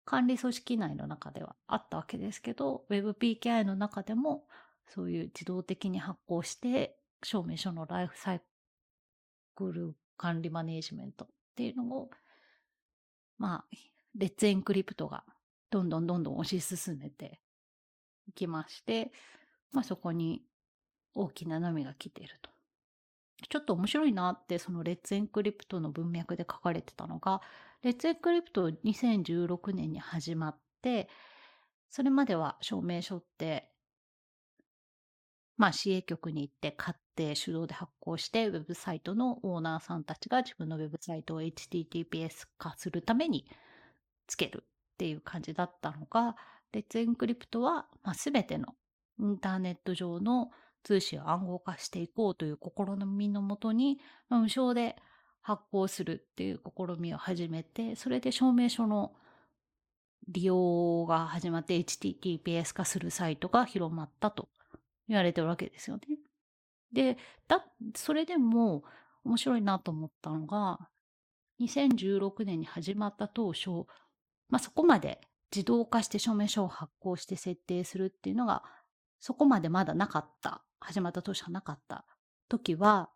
[0.03, 4.45] 管理組織内の中ではあったわけですけど、WebPKI の中でも
[4.87, 8.41] そういう自動的に発行して証明書のライフサイ
[9.59, 12.09] クル管理マネジメントっていうのを、
[13.37, 13.77] まあ、
[14.15, 15.25] レッツエンクリプトが
[15.69, 17.41] どんどんどんどん推し進めて
[18.27, 19.11] いきまして、
[19.71, 20.43] まあそこに
[21.13, 22.49] 大きな波が来ていると。
[23.49, 27.41] ちょっと面白いなって、そのレッツエンクリプトの文脈で書かれてたのが、
[27.83, 31.09] レッツエンクリプト2016年に始まって、
[31.89, 33.69] それまでは証明書って、
[35.57, 43.45] まあ、市営局に行って買って手動で発行して、ウェブサイトのオーナーさんたちが自分のウェブサイトを HTTPS 化するために
[44.25, 46.37] つけるっていう感じだったのが、
[46.71, 48.75] レッツエンクリプトは、まあ、全ての
[49.19, 50.51] インターネット上の
[50.83, 54.95] 通信を暗号化していこうという試みのもとに、まあ、無償で
[55.41, 59.11] 発行するっていう試みを始めて、それで証明書の
[60.29, 64.47] 利用が始まって HTTPS 化するサイトが広まったと
[65.09, 66.01] 言われてるわけですよね。
[66.91, 68.83] で、だ、それでも
[69.23, 70.79] 面白いなと思ったのが、
[71.61, 73.85] 2016年に始まった当初、
[74.49, 75.21] まあ、そこまで
[75.55, 78.63] 自動化して証明書を発行して設定するっていうのが、
[79.19, 82.05] そこまでまだなかった、始まった当初はなかった。
[82.47, 83.09] 時は、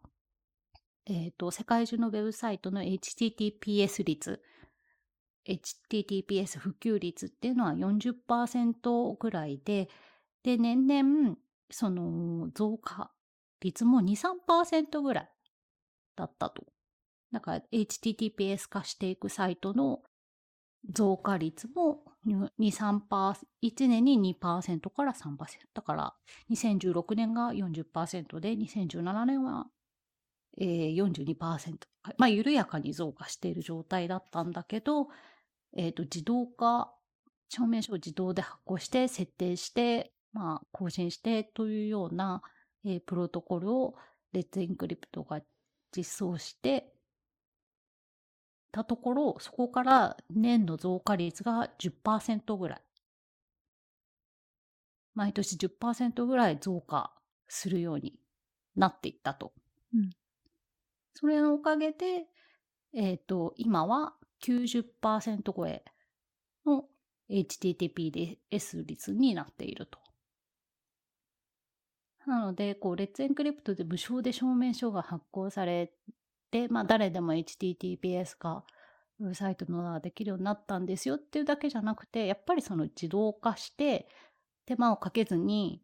[1.06, 4.42] えっ、ー、と、世界中のウェブサイトの HTTPS 率、
[5.48, 9.90] HTTPS 普及率っていうのは40%ぐらいで、
[10.44, 11.36] で、年々、
[11.70, 13.12] その増加
[13.64, 15.30] 率も2、3%ぐらい
[16.16, 16.66] だったと。
[17.32, 20.02] だから HTTPS 化していくサイトの
[20.90, 23.02] 増加率も2、3%、
[23.64, 25.38] 1年に2%から3%。
[25.74, 26.14] だから
[26.52, 29.68] 2016年が40%で、2017年は
[30.58, 31.78] えー、42%。
[32.18, 35.08] まあ、緩やかに増加している状態だったんだけど、
[35.76, 36.94] えっ、ー、と、自動化、
[37.50, 42.42] 証明書を自動で発行して、設定して、まあ、更新してというような、
[42.86, 43.96] えー、プロトコルを
[44.34, 45.42] レッツエンクリプトが
[45.96, 46.94] 実装して
[48.72, 52.82] たところ、そこから年の増加率が10%ぐらい。
[55.14, 57.14] 毎年10%ぐらい増加
[57.48, 58.20] するように
[58.76, 59.54] なっていったと。
[59.94, 60.10] うん、
[61.14, 62.26] それのおかげで、
[62.94, 65.84] えっ、ー、と、今は90%超え
[66.66, 66.86] の
[67.30, 70.00] HTTPS 率になっていると。
[72.28, 75.92] なので、こう、 Let's Encrypt で無償で証明書が発行され
[76.52, 78.64] て、まあ、誰でも HTTPS が
[79.20, 84.08] ウェブサイトのができるようになったんですよっていうだけじゃなくて、やっぱりその自動化して、
[84.66, 85.82] 手間をかけずに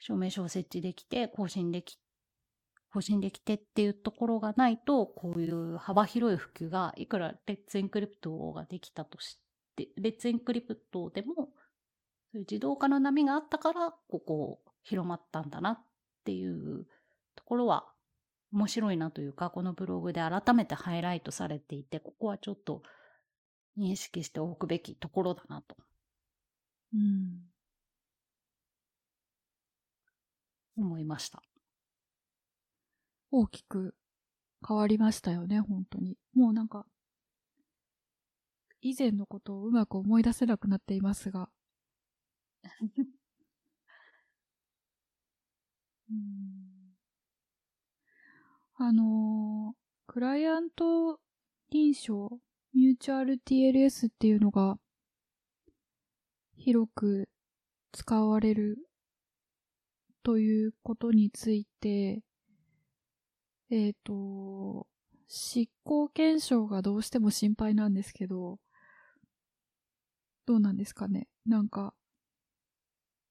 [0.00, 1.98] 証明書を設置できて、更新でき
[2.92, 9.38] 個人できてっていうところがないと、こういう幅広い普及が、いくら Let's Encrypt ができたとし
[9.76, 11.42] て、 Let's Encrypt でも、そ
[12.34, 15.78] ういう自動化の波があったから、ここ広まったんだなっ
[16.24, 16.86] ていう
[17.34, 17.92] ところは
[18.52, 22.82] 面白いなというか、このブログで改めてハイライトされていて、ここはちょっと
[23.78, 25.76] 認識しておくべきところだなと。
[26.92, 27.50] うん。
[30.76, 31.42] 思いました。
[33.30, 33.94] 大きく
[34.66, 36.16] 変わりましたよね、本当に。
[36.34, 36.86] もうなんか、
[38.80, 41.48] 以前のことをうまく思い出せなくなっていますが。
[48.76, 51.20] あのー、クライアント
[51.72, 52.40] 認証、
[52.74, 54.78] ミューチュアル TLS っていうのが
[56.56, 57.28] 広く
[57.92, 58.78] 使われる
[60.22, 62.22] ということについて、
[63.70, 64.86] えっ、ー、と、
[65.28, 68.58] 執行検証がどうしても心配なんですけど、
[70.46, 71.28] どうなんですかね。
[71.46, 71.94] なんか、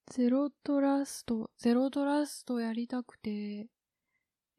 [0.10, 3.68] ゼロトラスト、ゼロトラストやりたくて、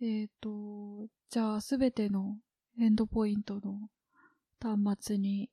[0.01, 2.37] えっ、ー、と、じゃあすべての
[2.81, 3.91] エンドポイントの
[4.61, 5.51] 端末に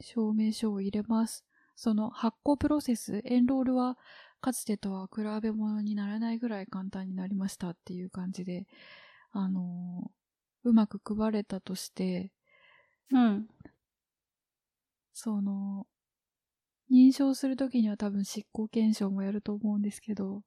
[0.00, 1.44] 証明書を入れます。
[1.76, 3.96] その発行プロセス、エンロールは
[4.40, 8.66] かつてとは比べ物にならないぐらい簡単になりましたっていう感じで、
[9.30, 10.10] あの
[10.64, 12.32] うまく配れたとして、
[13.12, 13.46] うん。
[15.12, 15.86] その、
[16.90, 20.42] 認証するときには多分執行検証もやると思うんですけど、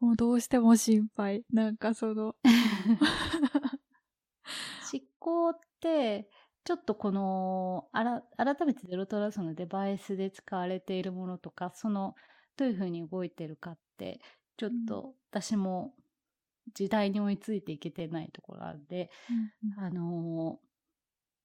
[0.00, 1.44] もうどうしても心配。
[1.52, 2.34] なんかその
[4.90, 6.28] 執行って、
[6.64, 12.14] ちょっとこの、あら、改めてゼロトラストのデバイスで使われているものとか、その、
[12.56, 14.20] どういうふうに動いてるかって、
[14.56, 15.94] ちょっと私も
[16.74, 19.10] 時代に追いついていけてないところあるんで、
[19.78, 20.65] うん、あのー、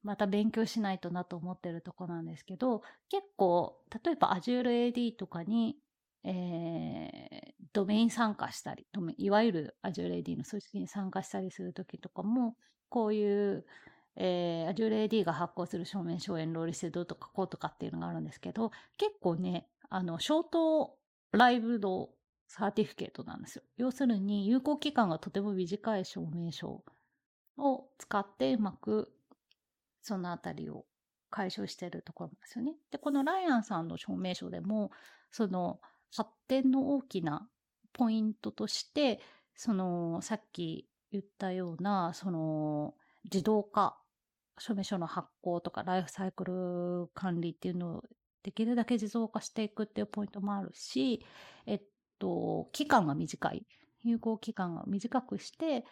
[0.03, 5.77] また勉強しないとなと思ってるとこなんですけど、結構、例えば Azure AD とかに、
[6.23, 8.85] えー、ドメイン参加したり、
[9.17, 12.55] いわゆる Azure AD の組織に参加したりするときとかも、
[12.89, 13.65] こういう、
[14.15, 20.95] えー、Azure AD が発行する証明書をエンロールしてどうとかこうとかっていうのがあるんですけど、結構ね、あの、ショート
[21.31, 22.09] ライブド
[22.47, 23.63] サーティフィケートなんですよ。
[23.77, 26.83] 要するに、有効期間がとても短い証明書
[27.57, 29.13] を使ってうまく
[30.01, 30.85] そのあたりを
[31.29, 32.75] 解消してるところなんですよね。
[32.91, 34.91] で、このライアンさんの証明書でも、
[35.31, 35.79] その
[36.15, 37.47] 発展の大きな
[37.93, 39.21] ポイントとして、
[39.55, 42.95] そのさっき言ったような、その
[43.25, 43.97] 自動化、
[44.57, 48.03] 証明書の発行とかライフサイクル管理っていうのを
[48.43, 51.23] できるだけ自動化していくっていうポイントもあるし、
[51.65, 51.81] えっ
[52.19, 53.65] と、期間が短い。
[54.03, 55.85] 有効期間が短くして、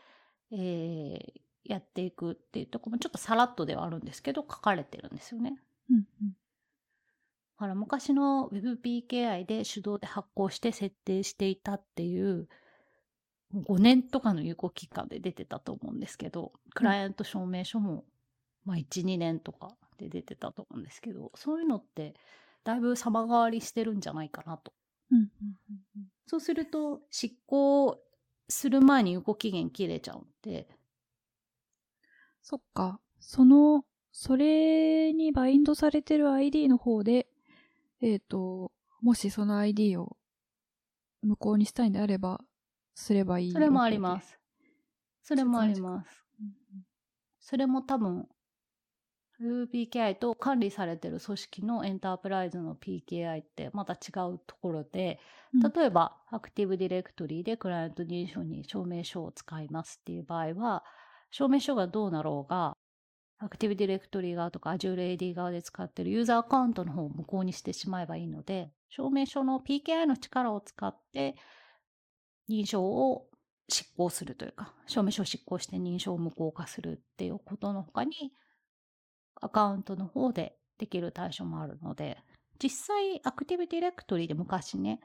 [0.52, 1.22] えー、
[1.70, 5.62] やっていくっていうところもちょっとさらっとではあるんですけど、書かれてるんですよね。
[5.92, 6.30] うんうん。
[6.32, 6.36] だ
[7.58, 12.48] から昔の WebPKI で手動で発行して設定していたっていう、
[13.54, 18.04] 5年とかの有効期間で出てたと思うんですけど、クライアント証明書も、
[18.66, 22.16] まあ1、2年とかで出てたと思うんですけど、そういうのって
[22.64, 24.74] だいぶ様変わりしてるんじゃないかなと。
[25.12, 25.28] うんうん
[25.98, 28.00] うん、そうすると執行
[28.48, 30.68] する前に有効期限切れちゃうんで。
[32.42, 33.00] そっか。
[33.20, 37.28] その、それにバインドされてる ID の方で、
[38.02, 38.72] えっ、ー、と、
[39.02, 40.18] もしその ID を
[41.22, 42.42] 無効にしたいんであれば、
[42.96, 43.52] すればいい。
[43.52, 44.40] それもあります。
[45.24, 46.26] それもあります。
[47.40, 48.28] それも多分、
[49.42, 55.20] RubyPKI と管理されてる組織のエンタープライズの PKI ってまた違うところで、
[55.74, 60.84] 例えば、アクティブディレクトリでクライアント認証に証明書を使いますっていう場合は、
[61.32, 62.74] 証明書がどうなろうが、
[63.40, 71.36] アクティブディレクトリ側とか Azure AD 側で使ってるユーザーアカウントの方を無効にしてしまえばいいので、証明書の PKI の力を使って
[72.50, 73.28] 認証を
[73.70, 78.34] 執行するというか、証明書を執行して認証を無効化するっていうことの他に、
[79.42, 82.18] アカウントの方でできる対象もあるので、
[82.62, 85.00] 実際、アクティブディレクトリで昔ね、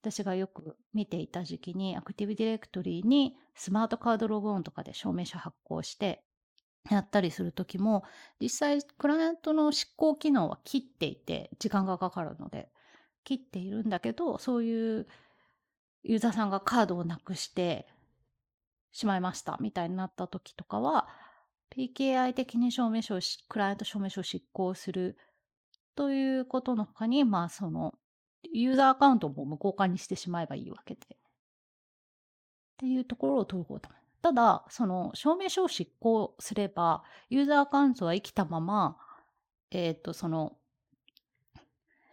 [0.00, 6.22] 私がよく見ていた時期に、アクティブディレクトリーにスマートカードログオンとかで証明書発行して
[6.90, 8.04] やったりするときも、
[8.40, 12.70] 実際、クライアントの執行機能は切っていて、時間がかかるので、
[13.24, 15.06] 切っているんだけど、そういう
[16.02, 17.86] ユーザーさんがカードをなくして
[18.92, 21.08] しまいましたみたいになった時とかは、
[21.70, 25.18] PKI 的に証明書をクライアント証明書を執行する
[25.94, 27.97] ということの他に、まあその、
[28.42, 31.00] ユーザーアカウントも無効化にしてしまえばいいわけで。
[31.00, 31.16] っ
[32.78, 33.88] ていうところを取ること
[34.20, 38.96] ただ、その証明書を執行すれば、ユーザーアカウントは生きたまま、
[39.70, 40.56] えっ、ー、と、その、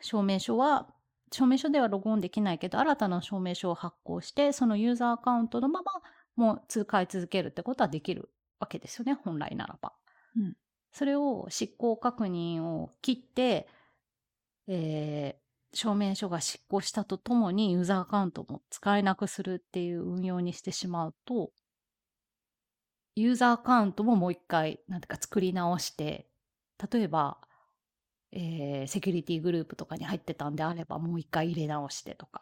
[0.02, 0.88] 証明書は、
[1.32, 5.92] 証明書ではログオンできないけど、新たな証明書を発行して、そのユーザーアカウントのまま、
[6.36, 9.94] もう通い続けるってことはできるわけですよね、本来ならば。
[10.36, 10.58] うん、
[10.92, 13.68] それを執行確認を切って、
[14.68, 15.45] えー、
[15.76, 21.52] 証明書が執行したとともにユーザーアカウントも使えなくするっていう運用にしてしまうと、
[23.16, 26.28] ユーザーアカウントももう一回、なんていうか作り直して、
[26.92, 27.38] 例えば、
[28.32, 32.42] えー、セキュリティグループとかに入ってたんであれば、もう一回入れ直してとか、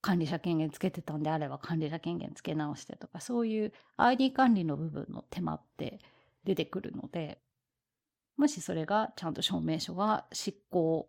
[0.00, 6.00] 管理者権限つけてたんであれば管理者権限つけ直してとか、そういう ID 管理の部分の手間って
[6.42, 7.38] 出てくるので、
[8.36, 11.08] もしそれがちゃんと証明書が執行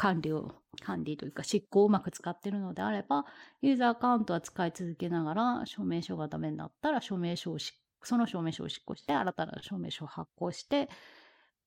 [0.00, 3.26] 管理を、管理というか執行をうまく使ってるのであれば、
[3.60, 7.58] ユーザーアカウントは使い続けながら、証明書がダメになったら、証明書を
[8.02, 10.88] その証明書を執行して、新たな証明書を発行して、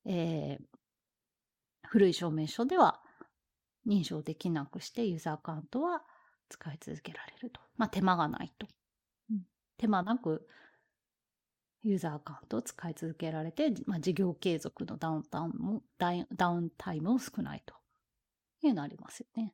[0.05, 0.65] えー、
[1.85, 3.01] 古い証明書では
[3.85, 6.01] 認証できなくして、ユーザーアカウントは
[6.49, 7.61] 使い続けられると。
[7.77, 8.65] まあ、手間がないと。
[9.29, 9.41] うん、
[9.77, 10.47] 手間なく、
[11.83, 17.75] ユーザーアカウントを使い続けられて、まあ、事業継続のダウンタウンもダウンタイムも少ないと。
[18.67, 19.53] いうのありますよね。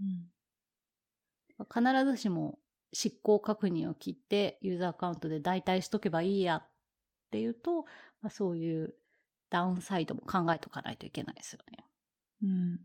[0.00, 2.58] うん、必ずしも
[2.92, 6.70] 執行確認を切ってユーザーアカウントで代替しとけばいいやっ
[7.30, 7.84] ていうと、
[8.20, 8.94] まあ、そういう
[9.50, 11.84] ダウンサイドも考えとかないといけないですよね。
[12.42, 12.80] うん。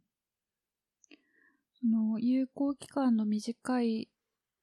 [1.80, 4.10] その有効期間の短い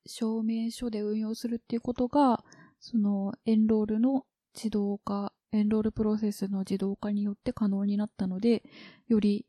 [0.07, 2.45] 証明書で運用するっていうことが、
[2.81, 8.63] そのエンロールの自動化、エンロールプロセスの自動化によって可能になったので、
[9.09, 9.47] より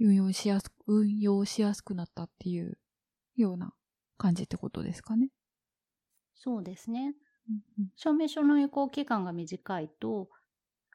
[0.00, 2.78] 運用しやすく、運用しやすくなったっていう
[3.36, 3.74] ような
[4.18, 5.30] 感じってことですかね。
[6.34, 7.14] そうですね。
[7.96, 10.30] 証明書の有効期間が短いと、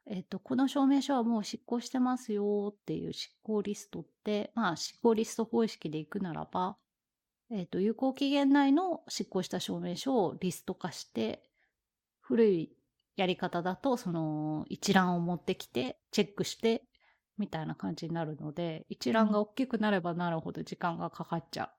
[0.08, 6.78] えっと、この証明書はもう執行してますよっていう執行リストって、まあ執行リスト方式でいくならば、
[7.52, 11.43] えっと、有効期限内の執行した証明書をリスト化して、
[12.22, 12.78] 古い
[13.18, 16.84] やり方だと、その一覧を持ってきて、チェックして、
[17.42, 21.72] みたいな感じになるので、一覧が大きくなればなるほど時間がかかっちゃ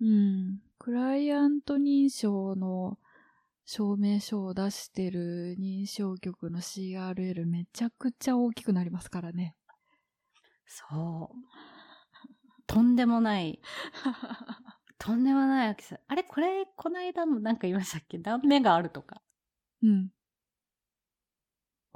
[0.00, 0.06] う。
[0.06, 0.60] うん。
[0.78, 2.98] クライアント認証の
[3.66, 9.54] 証明書を出してる認証局の CRL めちゃくちゃ大きくなりますからね。
[10.66, 11.36] そう。
[12.66, 13.60] とんでもない。
[14.98, 15.98] とんでもない大きさ。
[16.06, 18.18] あれこれ、この間もなんか言いましたっけ？
[18.18, 19.22] 断面があるとか。
[19.82, 20.10] うん。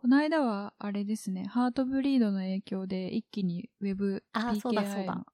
[0.03, 5.25] この間は、あれですね、ハートブリードの影響で一気に Web PKI の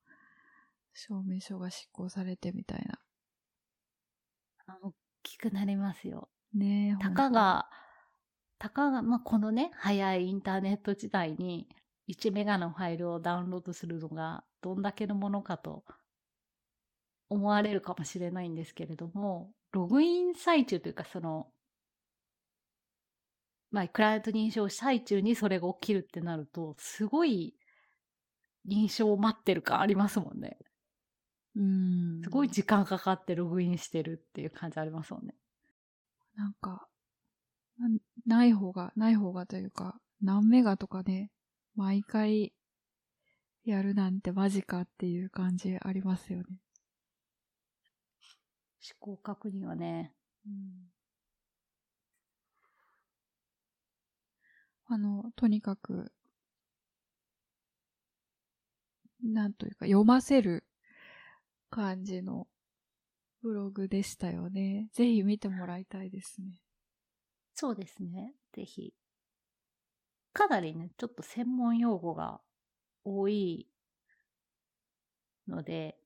[0.92, 4.76] 証明書が執行されてみたいな。
[4.82, 4.92] 大
[5.22, 6.28] きくなりますよ。
[6.52, 7.70] ねたかが、
[8.58, 11.66] たかが、まあ、このね、早いインターネット時代に
[12.06, 15.82] 1メガのファイルをダウンロードするのがどんだけのものかと
[17.30, 21.46] 思われるかもしれないんですけれども、ログイン最中というかその
[23.70, 27.54] まあ、クライアント認証最中にそれが起きるってなると、すごい
[28.66, 30.58] 認証を待ってる感ありますもんね。
[31.56, 32.22] うん。
[32.22, 35.34] すごい時間かかってログインしてるっていう感じありますもんね。
[36.36, 36.88] なんか、
[38.26, 41.30] ない方が、ない方がというか、何メガとかね、
[41.74, 42.52] 毎回
[43.64, 46.44] やるなんてマジかっていう感じありますよね。
[49.00, 50.12] 思考確認はね、
[50.46, 50.97] うん
[54.88, 56.12] あの、とにかく、
[59.22, 60.64] なんというか、読ませる
[61.70, 62.46] 感じの
[63.42, 64.88] ブログでしたよね。
[64.92, 66.60] ぜひ見てもらいたいですね。
[67.54, 68.34] そうですね。
[68.52, 68.94] ぜひ。
[70.32, 72.40] かなりね、ちょっと専門用語が
[73.04, 73.68] 多い
[75.48, 75.96] ので、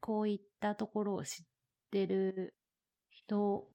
[0.00, 1.46] こういったところを知っ
[1.90, 2.54] てる
[3.10, 3.68] 人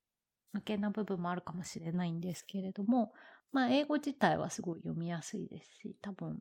[0.53, 3.13] 向けな部分もあるかもしれないんですけれども、
[3.51, 6.39] まあ、英語自体はすごい読みやすいですし、多分、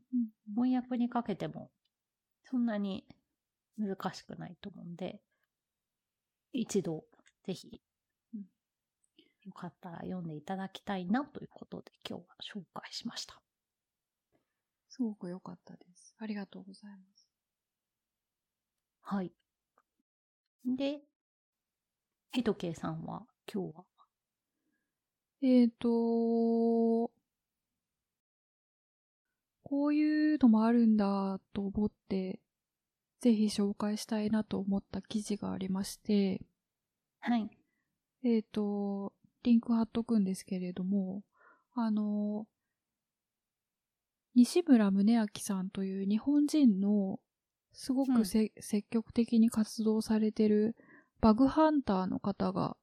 [0.54, 1.70] 翻訳にかけても、
[2.44, 3.06] そんなに
[3.78, 5.20] 難しくないと思うんで、
[6.52, 7.04] 一度、
[7.44, 7.80] ぜひ、
[9.44, 12.22] よかったら読んでいただきたいなということで、今日
[12.54, 13.40] は紹介しました。
[14.88, 16.14] すごく良かったです。
[16.18, 17.28] ありがとうございます。
[19.02, 19.32] はい。
[20.64, 21.00] で、
[22.32, 23.84] ひとけいさんは今日は
[25.42, 27.10] えっ、ー、と、
[29.64, 32.40] こういうのもあるんだと思って、
[33.20, 36.42] ぜひ紹介したいなと思った記事がありまして、
[37.20, 37.50] はい。
[38.24, 39.12] えっ、ー、と、
[39.42, 41.24] リンク貼っとくんですけれども、
[41.74, 42.46] あの、
[44.34, 47.18] 西村宗明さんという日本人の
[47.72, 48.52] すごく、うん、積
[48.90, 50.76] 極的に活動されてる
[51.20, 52.76] バグハンターの方が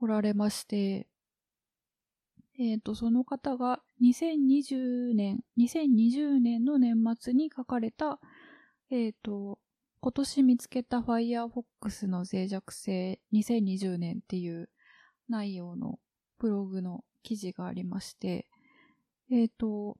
[0.00, 1.07] おられまして、
[2.58, 8.18] えっ、ー、と、その方が2020年、2020年の年末に書かれた、
[8.90, 9.60] えっ、ー、と、
[10.00, 14.68] 今年見つけた Firefox の脆弱性2020年っていう
[15.28, 15.98] 内容の
[16.38, 18.48] ブログの記事がありまして、
[19.30, 19.96] えっ、ー、と、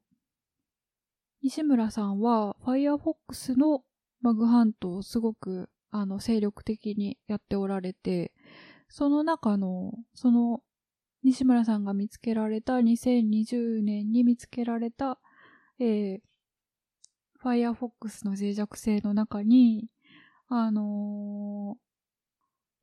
[1.43, 3.85] 西村さんは Firefox の
[4.23, 8.33] バグハントをすごくあの精力的にやっておられて、
[8.89, 10.63] その中の、その
[11.23, 15.19] 西村さんが見つけられた2020年に見つけられた、
[15.81, 16.21] えー、
[17.43, 19.89] Firefox の脆弱性の中に、
[20.49, 21.77] あの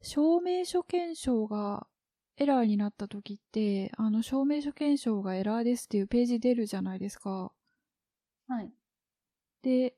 [0.02, 1.88] ー、証明書検証が
[2.38, 7.52] エラーになった時って、あの、証明書検証がエラーですっていうページ出るじゃないですか。
[8.48, 8.72] はい。
[9.62, 9.96] で、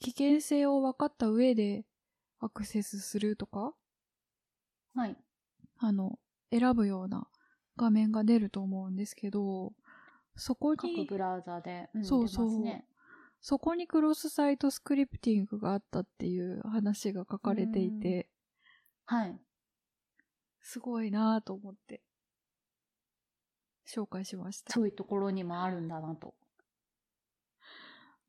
[0.00, 1.84] 危険性を分かった上で
[2.40, 3.72] アクセスするとか、
[4.94, 5.16] はい。
[5.78, 6.18] あの、
[6.50, 7.28] 選ぶような
[7.78, 9.72] 画面が出ると思うんですけど、
[10.36, 12.84] そこに、各ブラウザで、うん、そうそう、ね、
[13.40, 18.28] そこにクロスサイトスクリプティングがあったっていう話が書かれていて、
[19.06, 19.40] はい。
[20.60, 22.02] すごいなぁと思って、
[23.88, 24.72] 紹介しました。
[24.72, 26.34] そういうところにもあるんだなと。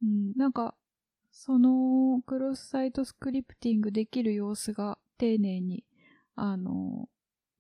[0.01, 0.75] うん、なんか、
[1.31, 5.85] そのクロスサイトスクリプティングできる様子が丁寧に、
[6.35, 7.09] あの、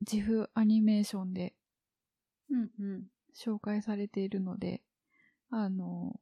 [0.09, 1.55] 自負アニメーションで、
[2.51, 3.03] うんうん。
[3.35, 4.81] 紹介されているので、
[5.49, 6.19] あの、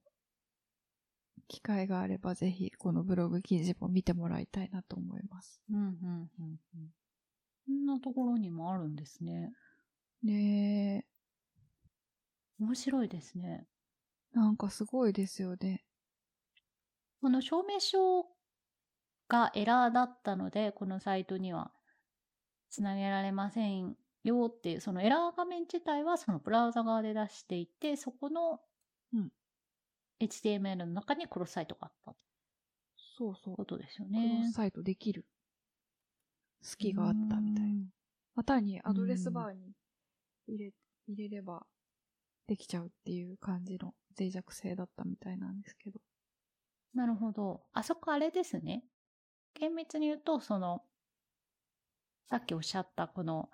[1.48, 5.62] 機会があればぜひこのブログ記事も見てもらいたいなと思います。
[5.72, 6.92] うんうんうんうん。
[7.66, 9.54] そんなところにもあるんですね。
[10.24, 11.18] ねえ。
[12.60, 13.68] 面白いですね。
[14.34, 15.84] なんかすごいですよね。
[17.22, 18.26] この証明書
[19.28, 21.72] がエラーだったので、このサイトには
[22.70, 28.60] つなげられませんよっていう、そのエラー画面自体はそのブラウザ側で出していて、そこの
[30.20, 32.16] HTML の中にクロスサイトがあった。
[33.18, 33.56] そうそう。
[33.56, 34.40] ことですよね。
[34.40, 35.26] クロスサイトできる。
[36.62, 37.86] 隙があったみたいな。
[38.36, 39.74] またにアドレスバーに
[40.48, 40.74] 入れ、
[41.08, 41.66] 入れれば
[42.48, 46.00] できちゃうっていう感じの脆弱性だったみたいなんですけど。
[46.94, 47.62] なるほど。
[47.74, 48.84] あそこあれですね。
[49.54, 50.84] 厳密に言うと、その、
[52.30, 53.50] さっきおっしゃったこの、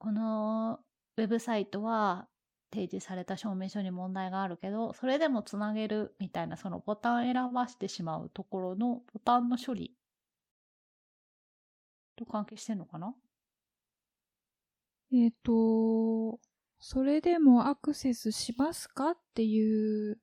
[0.00, 0.80] この
[1.18, 2.26] ウェブサイトは
[2.72, 9.94] 提示された証明書に問題があるけど、それでもつなげるみたいな、そのボタン選ばしてしまうところのボタンの処理
[12.16, 13.14] と関係してんのかな？
[15.12, 16.40] えっ、ー、と、
[16.78, 20.18] それでもアクセスしますかっていう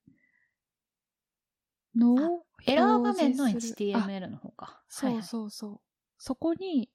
[1.96, 4.82] のをエラー画面の HTML の方か。
[4.88, 5.70] そうそうそう。
[5.70, 5.82] はいはい、
[6.18, 6.90] そこに、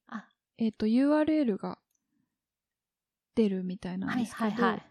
[0.58, 1.78] えっ、ー、と、URL が
[3.34, 4.82] 出るみたいなんですけど、はいはいはい、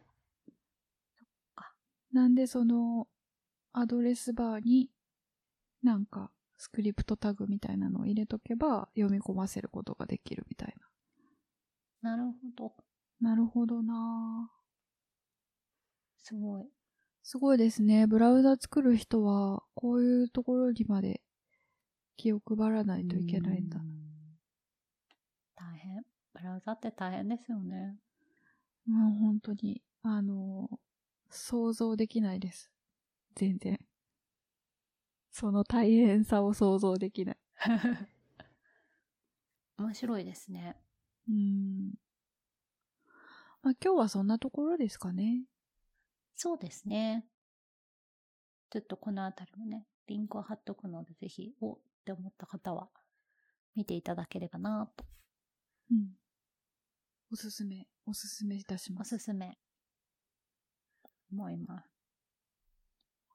[2.14, 3.08] なんでその
[3.74, 4.90] アドレスバーに
[5.84, 10.76] なんかスクリプトタグみたいなのを入れとけば読み込ませることができるみたい
[12.02, 12.12] な。
[12.12, 12.74] なるほど。
[13.20, 14.50] なるほどな
[16.24, 16.64] すごい。
[17.24, 18.08] すごいですね。
[18.08, 21.22] ブラウザ作る人はこういうところにまで
[22.18, 23.80] 気を配らないといけないんだ。
[25.56, 26.04] 大変。
[26.34, 27.96] ブラウザって大変ですよね。
[28.86, 30.70] もう本当に、あの、
[31.30, 32.72] 想像できないです。
[33.36, 33.80] 全然。
[35.32, 37.38] その大変さを想像できない。
[39.78, 40.76] 面白いですね。
[41.30, 41.94] うん。
[43.62, 45.46] まあ今日はそんなところですかね。
[46.36, 47.28] そうですね。
[48.72, 52.90] ちょっとこのあたりもね、リンクを貼っとくので、ぜひ、おって思った方は、
[53.76, 55.06] 見ていただければなと。
[55.92, 56.18] うん。
[57.32, 59.16] おすすめ、おすすめいたします。
[59.16, 59.58] おすすめ。
[61.32, 61.90] 思います。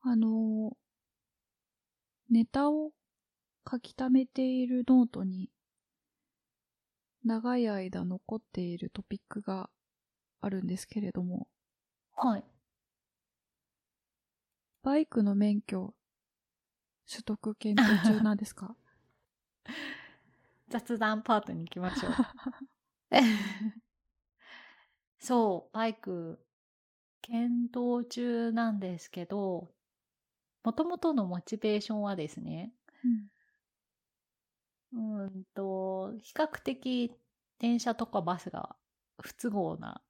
[0.03, 0.77] あの、
[2.31, 2.93] ネタを
[3.69, 5.51] 書き溜めているノートに、
[7.25, 9.71] 長い間残っているトピックが
[10.41, 11.49] あるんですけれども。
[12.15, 12.45] はい。
[14.83, 15.95] バイクの免許、
[17.11, 18.77] 取得検討中なんですか？
[20.69, 22.13] 雑談パートに行きましょう。
[25.19, 26.39] そう、バイク
[27.23, 29.69] 検討中なんですけど、
[30.63, 32.73] もともとのモチベーションはですね、
[34.93, 37.13] うん、うんと、比較的
[37.59, 38.77] 電車とかバスが
[39.21, 40.03] 不都合な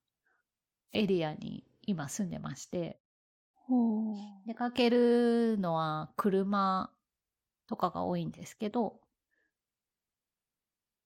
[0.92, 3.00] エリアに今住んでまして、
[4.46, 6.90] 出かけるのは車
[7.68, 9.00] とかが多いんですけど、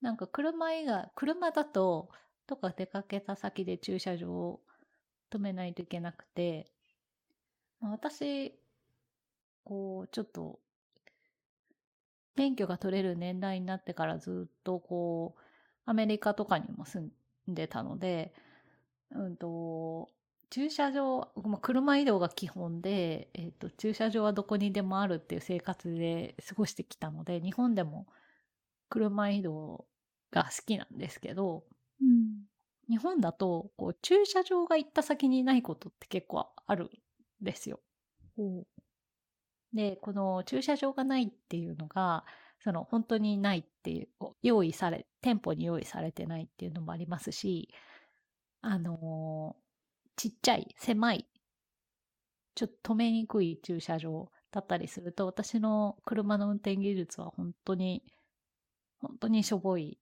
[0.01, 2.09] なんか車以外、車だと、
[2.51, 4.59] とか出かけた先で駐車場を
[5.31, 6.67] 止めないといけなくて、
[7.79, 8.53] ま私、
[9.63, 10.59] こう、ちょっと、
[12.35, 15.41] 免許が取れる年代になってからずっとこう、
[15.85, 17.09] アメリカとかにも住
[17.49, 18.33] んでたので、
[19.11, 20.09] うんと、
[20.49, 21.31] 駐車場、
[21.61, 28.07] 車移動が基本で、えっ、ー、と、駐車場はどこにでもあるっていう生活で過ごしてきたので、日本でも
[28.89, 29.85] 車移動
[30.31, 31.63] が好きなんですけど、
[32.01, 32.45] うん、
[32.89, 36.89] 日本だと、こう、駐車場が行った先にないことって結構あるん
[37.41, 37.79] ですよ。
[39.73, 42.25] で、この駐車場がないっていうのが、
[42.59, 44.09] その本当にないっていう、
[44.41, 47.73] 用意され、店舗に用意されてないっていうのもありますし、
[48.61, 51.27] あのー、ちっちゃい、狭い、
[52.55, 58.03] ちょっと止めにくい駐車場だったりすると、私の車の運転技術は本当に、
[58.99, 59.97] 本当にしょぼい。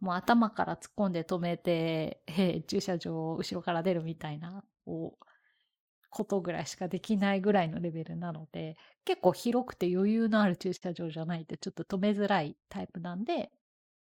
[0.00, 5.24] もう頭から突っ込んで止めて、えー、駐車場を後ろから出るみたいな、こう、
[6.10, 13.50] ことぐらいしかできないぐらいのレベルなので、結構広くて余裕のある駐車場じゃないとちょっと止めづらいタイプなんで、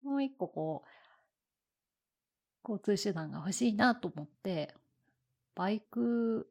[0.04, 4.74] もう一個こう、交通手段が欲しいなと思って、
[5.56, 6.50] バイク、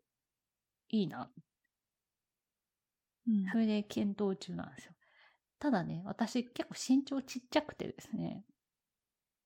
[0.88, 1.30] いいな。
[3.26, 3.46] うん。
[3.50, 4.92] それで検討中なんですよ。
[5.58, 8.44] ただね、私結構身長ちっちゃくてですね、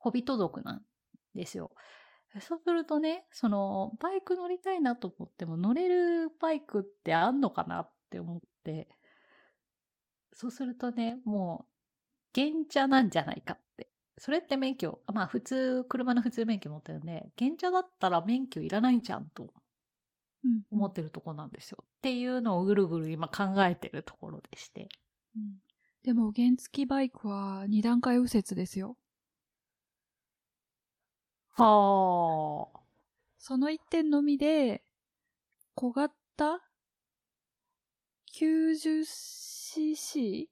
[0.06, 0.82] ホビト族なん
[1.34, 1.72] ですよ。
[2.40, 8.88] そうするとね、その、バイク乗りたいなと思っても乗れるバイクってあんのかなって思って、
[10.32, 11.66] そうするとね、も
[12.36, 13.88] う、原茶なんじゃないかって
[14.18, 19.52] それって免許、まあ普通、車の普通免許持ってるんで、現茶だったら免許いらないじゃんと
[20.70, 21.78] 思ってるとこなんですよ。
[21.80, 24.88] うん、っていうのをぐるぐる今考えてるところでして。
[25.36, 25.56] うん、
[26.02, 28.96] でも原付バイクは二段階右折ですよ。
[31.56, 32.80] はあ。
[33.38, 34.82] その一点のみで、
[35.74, 36.60] 小型
[38.38, 40.48] ？90cc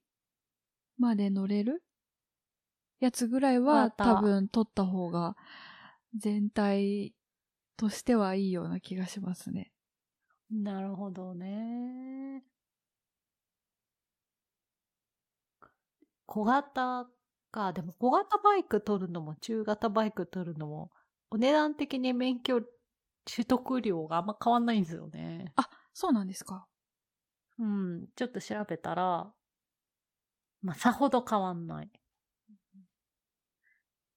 [0.96, 1.82] まで乗れる？
[3.00, 5.36] やつぐらいは多分取った方が
[6.16, 7.14] 全体
[7.76, 9.72] としてはいいような気がしますね。
[10.50, 12.44] なるほどね。
[16.26, 17.06] 小型
[17.54, 17.72] か。
[17.72, 20.90] でも小型バイク取るのも中型バイク取るのも、
[21.30, 22.62] お値段的に免許
[23.24, 25.52] 取得料があんま変わんないんですよね。
[25.54, 26.66] あ、そうなんですか。
[27.60, 28.08] うん。
[28.16, 29.32] ちょっと調べたら、
[30.62, 31.90] まあ、さほど変わんない。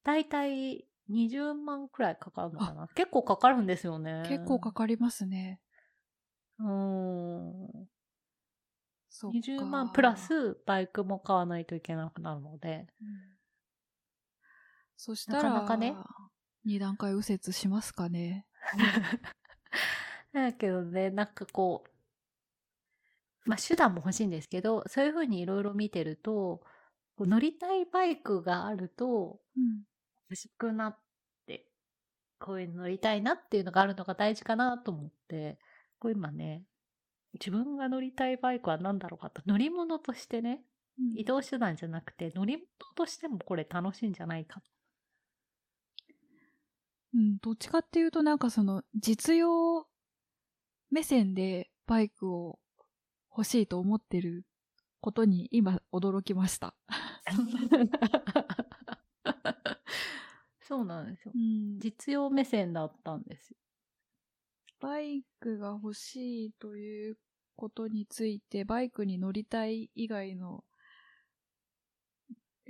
[0.04, 4.24] だいたい20万くらいかかるのかな結構かかるんですよね。
[4.28, 5.60] 結構かかりますね。
[6.60, 7.88] うーん。
[9.26, 12.88] 20万プラスバイクも買わないといけなくなるので。
[13.02, 13.08] うん、
[14.96, 15.96] そしたら、なかなかね。
[16.66, 18.46] 二段階右折しますかね。
[20.34, 21.84] だけどね、なんかこ
[23.46, 26.62] う、まあ手段も欲しいんですけど、そういうふうにいろいろ見てると、
[27.20, 29.84] 乗りたいバイクがあると、うん、
[30.30, 31.00] 欲しくなっ
[31.46, 31.68] て、
[32.40, 35.58] こういうの乗りたいなっていうのがあるのが大事かなと思って、
[36.00, 36.64] こう今ね、
[37.40, 40.62] 自分が乗りたいバイクは何だろうかと、乗り物としてね、
[41.16, 44.62] 移動手段じゃなくて、乗り物としてもこれ楽しいんじゃないか。
[47.14, 49.88] うん、どっちかっていうとなんかその実用
[50.92, 52.60] 目線でバイクを
[53.32, 54.46] 欲しいと思ってる
[55.00, 56.76] ことに今驚きました。
[60.62, 61.80] そうなんですよ、うん。
[61.80, 63.58] 実用目線だったんですよ。
[64.80, 67.18] バイクが欲しいという
[67.58, 70.64] ことについて、バイクに乗りたい以外の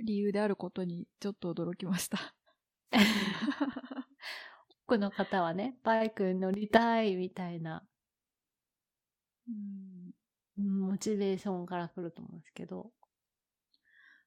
[0.02, 2.34] 理由であることにちょっと驚きました。
[4.86, 7.84] 多くの方はね、バイクに乗りたいみたいな、
[10.56, 12.90] うん、モチベーションから来ると思うんですけど、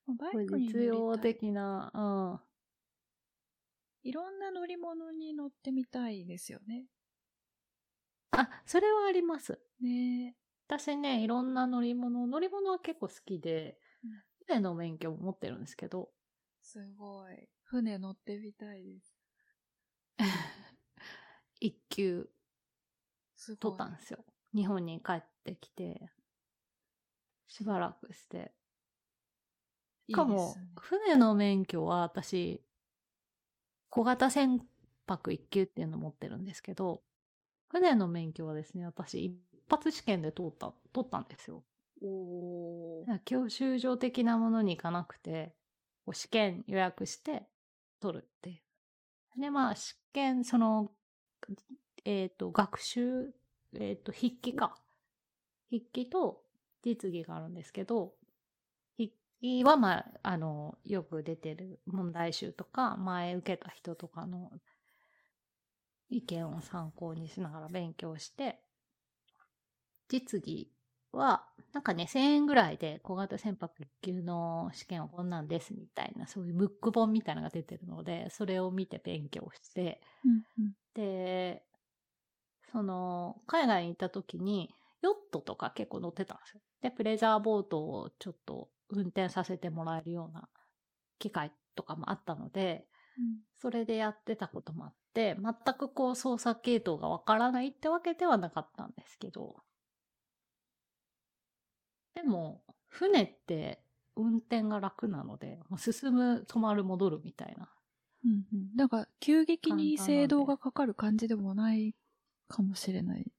[0.07, 1.99] バイクに実用的な、う
[2.38, 2.39] ん。
[4.03, 6.86] いろんな乗り物に乗ってみたいですよね。
[8.32, 9.59] あ、それはあります。
[9.82, 10.36] ね
[10.72, 14.11] 私ね、いろんな乗り物、乗り物は結構好きで、うん、
[14.47, 16.07] 船の免許も持ってるんですけど。
[16.61, 17.49] すごい。
[17.65, 19.13] 船乗ってみたいです。
[21.59, 22.30] 一級、
[23.59, 24.24] 取ったんですよ。
[24.55, 26.09] 日本に帰ってきて、
[27.47, 28.53] しばらくして、
[30.07, 32.63] しかも、船の免許は私、
[33.89, 34.65] 小型船
[35.05, 37.03] 舶一級っていうのを持ってるんですけど、
[37.67, 39.36] 船の免許はですね、私一
[39.72, 41.63] 発試験で通った、取ったんですよ。
[42.03, 45.55] お教習所的なものに行かなくて、
[46.11, 47.43] 試験予約して
[48.01, 48.61] 取るってい
[49.38, 49.41] う。
[49.41, 50.91] で、まあ、試験、その、
[52.03, 53.34] えっ、ー、と、学習、
[53.74, 54.76] えっ、ー、と、筆記か。
[55.69, 56.43] 筆記と
[56.84, 58.13] 実技があるんですけど、
[58.97, 64.51] 筆記は、まあ、あの、よく出てる問題集とか、前受けた人とかの
[66.09, 68.59] 意見を参考にしながら勉強して、
[70.12, 70.70] 実技
[71.14, 81.64] は、なんかね、1000円ぐらいで小型船舶1級の試験はこんなんですみたいな、そういうブック本みたいなのが出てるので、それを見て勉強して、うんうん、で、
[82.72, 84.70] その、海外に行った時に、
[85.01, 86.62] ヨットとか結構乗ってたんですよ。
[86.82, 90.49] で、プレジャーボートをちょっと運転させてもらえるような
[91.20, 92.86] 機会とかもあったので、
[93.18, 99.55] うん、それでやってたこともあって、全くこう操作系統がわからないってわけではなかったんですけど、
[102.16, 103.84] でも、船って
[104.16, 107.70] 運転が楽なので、もう進む、止まる、戻るみたいな。
[108.26, 108.76] うんうん。
[108.76, 111.95] なんか、急激に制動がかかる感じでもない
[112.47, 113.32] かもしれない。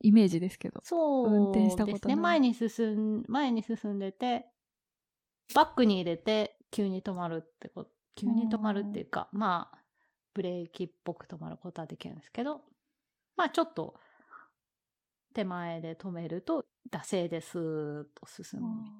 [0.00, 0.80] イメージですけど。
[0.84, 2.16] そう、運転したことない。
[2.16, 2.22] ね。
[2.22, 4.46] 前に進ん、前に進んでて、
[5.54, 9.78] バックに入れて、急に止まるってこと、急に止まるっていうか、まあ、
[10.34, 12.62] ブレーキっぽく止まることはできるんですけど、
[13.36, 13.98] まあちょっと、
[15.34, 18.90] 手前で止めると、惰性でスーッと進むみ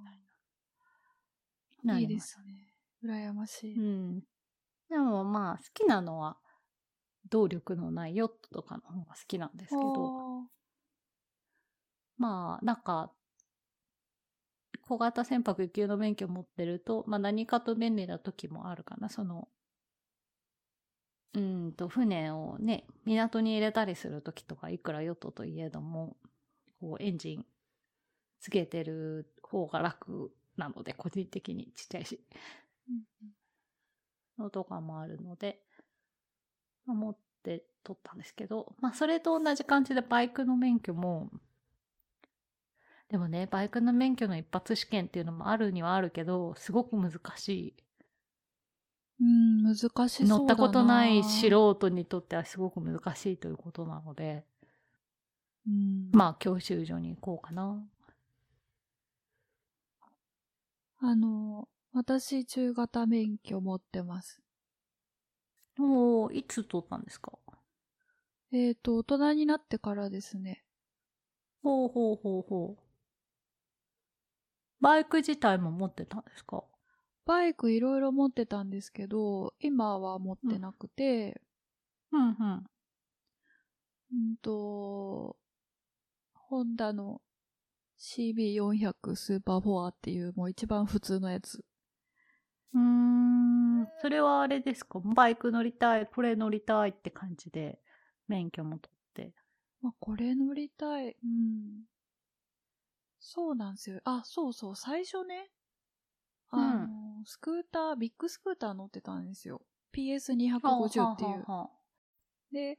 [1.85, 2.01] たいな。
[2.01, 2.75] いいですね。
[3.03, 3.79] 羨ましい。
[3.79, 4.21] うん。
[4.91, 6.37] でもまあ、好きなのは、
[7.31, 10.45] 動力のないヨットとかの方が好きなんですけど、
[12.19, 13.13] まあ、なんか、
[14.83, 19.09] 小型船舶級の免許持ってると、まあ何かと便利な時もあるかな。
[19.09, 19.49] その、
[21.35, 26.17] うんと、船をね、港に入れたりする時とか、いくらヨットといえども、
[26.81, 27.47] こう、エンジン
[28.41, 32.21] つけてる方が楽なので、個人的にちっちゃいし。
[34.39, 35.61] のとかもあるので、
[36.87, 41.31] まあ、持って取ったんですけど、まあそれと同じ感じでバイクの免許も、
[43.09, 47.84] でもね、バイクの免許の一発試験っていうのもあるにはあるけど、すごく難しい。
[49.21, 54.45] うん、難しそう乗ったことない素人にとってはすごく難しいということなので、
[55.67, 57.83] うん、まあ、教習所に行こうかな。
[60.99, 64.41] あの、私、中型免許持ってます。
[65.79, 67.33] おいつ取ったんですか？
[68.53, 70.65] えっ、ー、と、大人になってからですね。
[71.63, 72.83] ほうほうほうほう。
[74.81, 76.65] バイク自体も持ってたんですか？
[77.27, 81.41] バイクいろいろ持ってたんですけど、今は持ってなくて、
[82.13, 82.65] うん、うん、うん。
[84.13, 85.37] うんと、
[86.35, 87.23] ホンダの
[87.99, 91.65] CB400 スーパーフォアっていうもう一番普通のやつ。
[92.75, 95.01] うーん、それはあれですか？
[95.01, 97.81] バイク乗りたい、これ乗りたいって感じで
[98.29, 99.35] 免許も取って。
[99.83, 101.17] まあ、これ乗りたい。
[101.23, 101.85] うん。
[103.19, 104.01] そうなんですよ。
[104.05, 105.51] あ、そうそう、最初ね、
[106.51, 109.63] あの、うん、スクーター、ビッグスクーター乗ってたんですよ。
[109.93, 111.45] PS250 っていう。
[112.53, 112.77] で、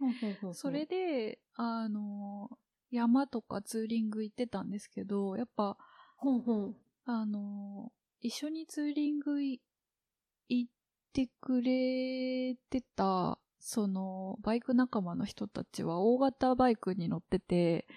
[0.54, 2.50] それで、あの、
[2.92, 5.78] 山とかツーリング行ってたんですけど、やっぱ、
[6.18, 6.76] ほうほう
[7.06, 7.92] あの、
[8.22, 9.60] 一緒にツーリング行
[10.52, 10.66] っ
[11.14, 17.88] てくれてた、その、バイク仲間の人たちは大型バイクに乗ってて、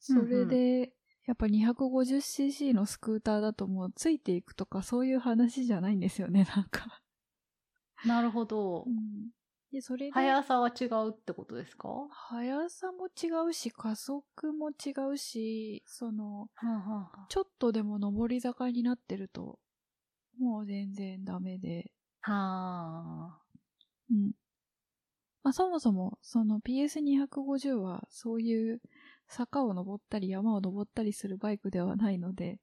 [0.00, 0.92] それで、
[1.26, 7.00] やっぱ 250cc のスクーターだともうついていくとかそういう話じゃないんですよね、 なんか。
[8.04, 8.84] なるほど。
[8.86, 9.30] うん、
[9.70, 10.12] で、それで。
[10.12, 11.88] 速さは違うってことですか？
[12.10, 16.48] 速さも違うし、加速も違うし、その、
[17.28, 19.60] ちょっとでも上り坂になってると、
[20.38, 21.92] もう全然ダメで。
[22.20, 23.42] はあ。
[24.10, 24.32] うん。
[25.44, 28.80] まあそもそも、その PS250 はそういう
[29.32, 32.60] 坂を登ったり山を登ったりするバイクではないので。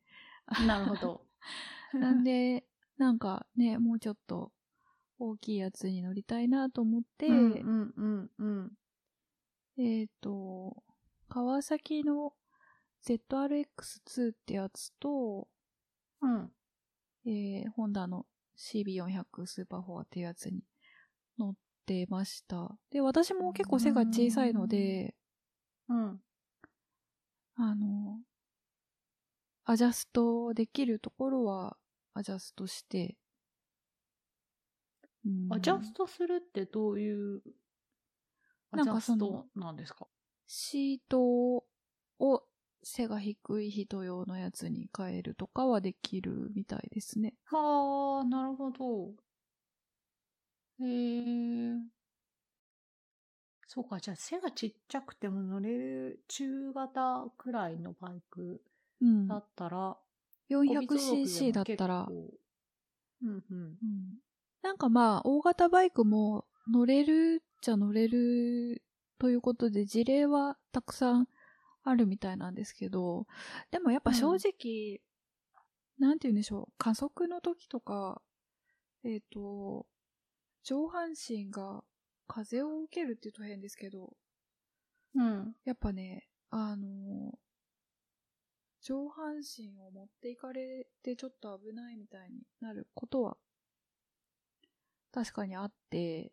[0.67, 1.25] なるほど。
[1.93, 2.65] なんで、
[2.97, 4.51] なんかね、もうちょっと
[5.17, 8.77] 大きいやつに乗りたいなと思って、うんうんうんうん、
[9.77, 10.83] えっ、ー、と、
[11.27, 12.33] 川崎の
[13.03, 15.47] ZRX2 ってやつと、
[16.21, 16.51] うん。
[17.25, 18.25] えー、ホンダの
[18.57, 20.63] CB400 スーパーフォアっていうやつに
[21.37, 21.55] 乗っ
[21.85, 22.77] てました。
[22.91, 25.15] で、私も結構背が小さいので、
[25.87, 26.21] うん。
[27.61, 28.21] あの、
[29.63, 31.77] アジャストできるところは
[32.13, 33.17] アアジャストして、
[35.49, 37.41] アジャストするってどういう
[38.71, 40.07] アジャストなんですか？
[40.47, 41.21] シート
[42.19, 42.43] を
[42.83, 47.35] 背が低い人用のやつに変えるとかはできるみたいですね。
[47.45, 49.13] はあ、なるほど。
[50.79, 51.98] へえ。
[53.69, 58.63] そうか、じゃあ背がちっちゃくても乗れる中型くらいのバイク
[58.99, 59.37] うんだ。
[59.37, 59.95] ったら、
[60.49, 62.17] 400cc だったら、うん
[63.21, 63.43] うん。
[63.51, 63.77] うん
[64.63, 68.81] なんかまあ、大型バイクも乗れるっちゃ乗れる
[69.19, 71.27] ということで、事例はたくさん
[71.83, 73.27] あるみたいなんですけど、
[73.69, 74.99] でもやっぱ正直、
[75.99, 78.19] なんて言うんでしょう、加速の時とか、
[79.03, 79.85] えっ、と、
[80.63, 81.83] 上半身が
[82.29, 84.15] 風を受けるって言うと変ですけど、
[85.15, 85.55] うん。
[85.63, 87.39] やっぱね、あの、
[88.81, 93.37] 上半身を持っていかれてちょっと危ないみたいになることは
[95.11, 96.31] 確かにあって、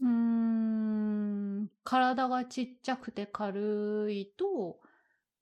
[0.00, 1.70] うーん。
[1.84, 4.80] 体がちっちゃくて軽いと、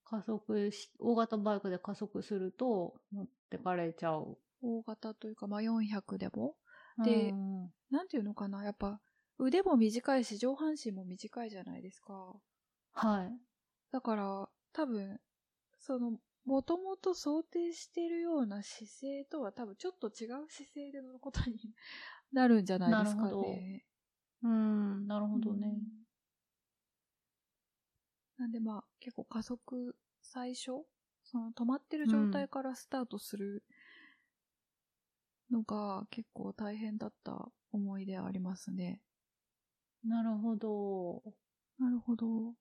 [0.05, 4.39] 加速し、大型バイクで加速すると持ってかれちゃう。
[4.63, 6.57] 大型というか、まあ、400でも、
[6.99, 9.01] でうんなんていうのかな、やっぱ
[9.39, 12.35] 腕も短いし上半身も短いじゃないですか。
[12.93, 13.33] はい。
[13.93, 15.21] だから、多分、
[15.79, 21.75] その、もともと想定してるような姿勢とは多分ちょっと違う姿勢で乗ることに
[22.33, 23.85] なるんじゃないですかなるほどね。
[24.43, 25.67] うん、なるほどね。
[25.67, 26.07] うん
[28.39, 30.85] なんでまあ結構加速最初、
[31.25, 33.65] その止まってる状態からスタートする
[35.51, 39.01] のが結構大変だった思い出ありますね。
[40.07, 41.23] なるほど。
[41.79, 42.55] なるほど。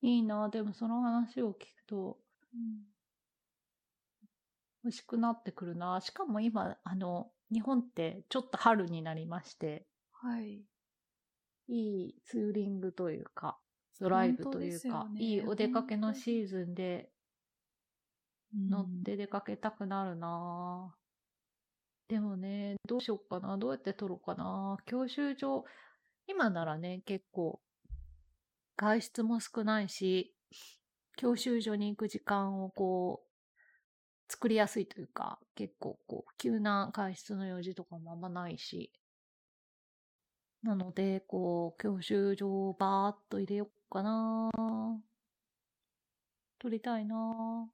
[0.00, 0.48] いいな。
[0.48, 2.18] でもその話を聞くと
[2.54, 2.92] うん
[4.84, 6.00] 欲しくなってくるな。
[6.00, 10.64] しかも今、あの、日本ってちょっと春になりまして、はい。
[11.68, 13.58] いいツーリングというか、
[14.00, 17.10] ドライブというか、ねいいお出かけのシーズンで
[18.52, 20.92] 乗って出かけたくなるな、
[22.08, 23.56] でもね、どうしよっかな。
[23.56, 24.76] どうやって撮ろうかな。
[24.84, 25.64] 教習所、
[26.26, 27.60] 今ならね、結構、
[28.76, 30.34] 外出も少ないし、
[31.16, 38.92] 教習所に行く時間をこう、作りやすいというか、結構こう、急な外出の用事とかもあんまないし。
[40.62, 44.50] なので、こう、教習所をバーっと入れよっかな。
[46.58, 47.68] 撮りたいな。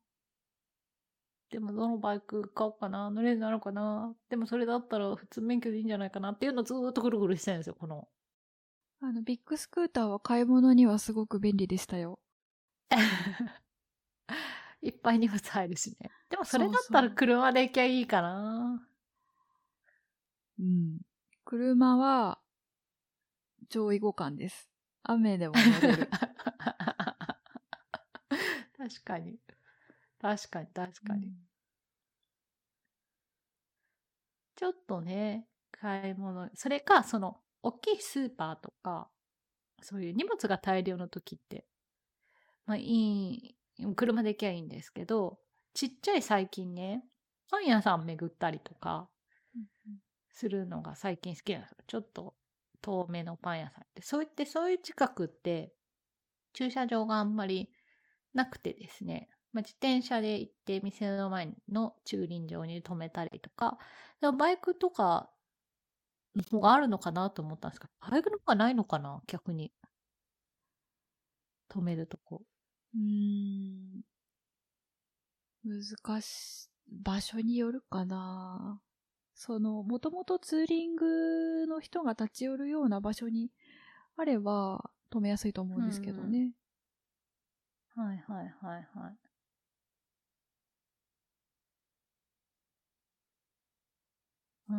[1.51, 8.07] でもどのバイク買おうかな乗れるようになるかなでもそれだったら普通免許でいいんじゃないかなっていうのをずーっとぐるぐるしてるんですよ、この。
[9.01, 12.19] あの、ビッグスクーターは買い物にはすごく便利でしたよ。
[14.83, 16.11] いっぱい荷物入るしね。
[16.29, 18.87] でもそれだったら車で行きゃいいかな
[20.59, 20.99] うん。
[21.45, 22.41] 車は、
[23.69, 24.69] 上位互換です。
[25.05, 26.09] 雨でも乗れる。
[28.77, 29.39] 確かに。
[30.21, 31.33] 確かに、確かに。
[34.57, 36.51] ちょっとね、買い物。
[36.55, 39.09] それか、その、大きいスーパーとか、
[39.83, 41.67] そういう荷物が大量の時って、
[42.67, 43.57] まあいい、
[43.95, 45.39] 車で行きゃいいんですけど、
[45.75, 47.05] ちっちゃい最近ね、
[47.51, 49.09] パン屋さん巡ったりとか
[50.31, 51.77] するのが最近好きなんですよ。
[51.87, 52.35] ちょっと
[52.83, 54.03] 遠めのパン屋さんって。
[54.03, 55.73] そう言って、そういう近くって、
[56.53, 57.71] 駐車場があんまり
[58.35, 63.79] なくてですね、まあ、自転車で行って店の前の駐輪場に止めたりとか、
[64.37, 65.31] バイクとか
[66.39, 69.73] の方があるのかなと思ったんですけど、バイクの方がないのかな逆に。
[71.69, 72.43] 止めるとこ。
[72.95, 74.03] うーん。
[75.65, 76.71] 難しい、
[77.03, 78.81] 場所によるかな。
[79.35, 83.51] その、もともとツーリングの人が立ち寄るような場所に
[84.17, 86.53] あれば止めやすいと思うんですけどね。
[87.95, 89.19] はいはいはいはい。
[94.71, 94.77] うー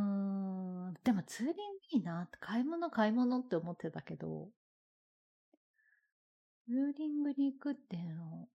[1.03, 1.61] でもツーリング
[1.93, 2.29] いいな。
[2.39, 4.49] 買い物買い物って思ってたけど、
[6.65, 8.47] ツーリングに行くっていうの、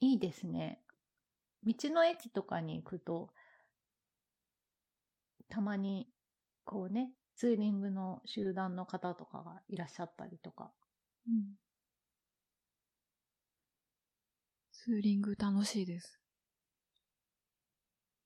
[0.00, 0.82] いいですね。
[1.64, 3.30] 道の駅とかに行くと、
[5.48, 6.08] たまに、
[6.64, 10.72] こうね、ツーリングの集団の方とかがいらっしゃったりとか。
[11.26, 11.58] うん
[14.72, 16.17] ツーリング楽しいです。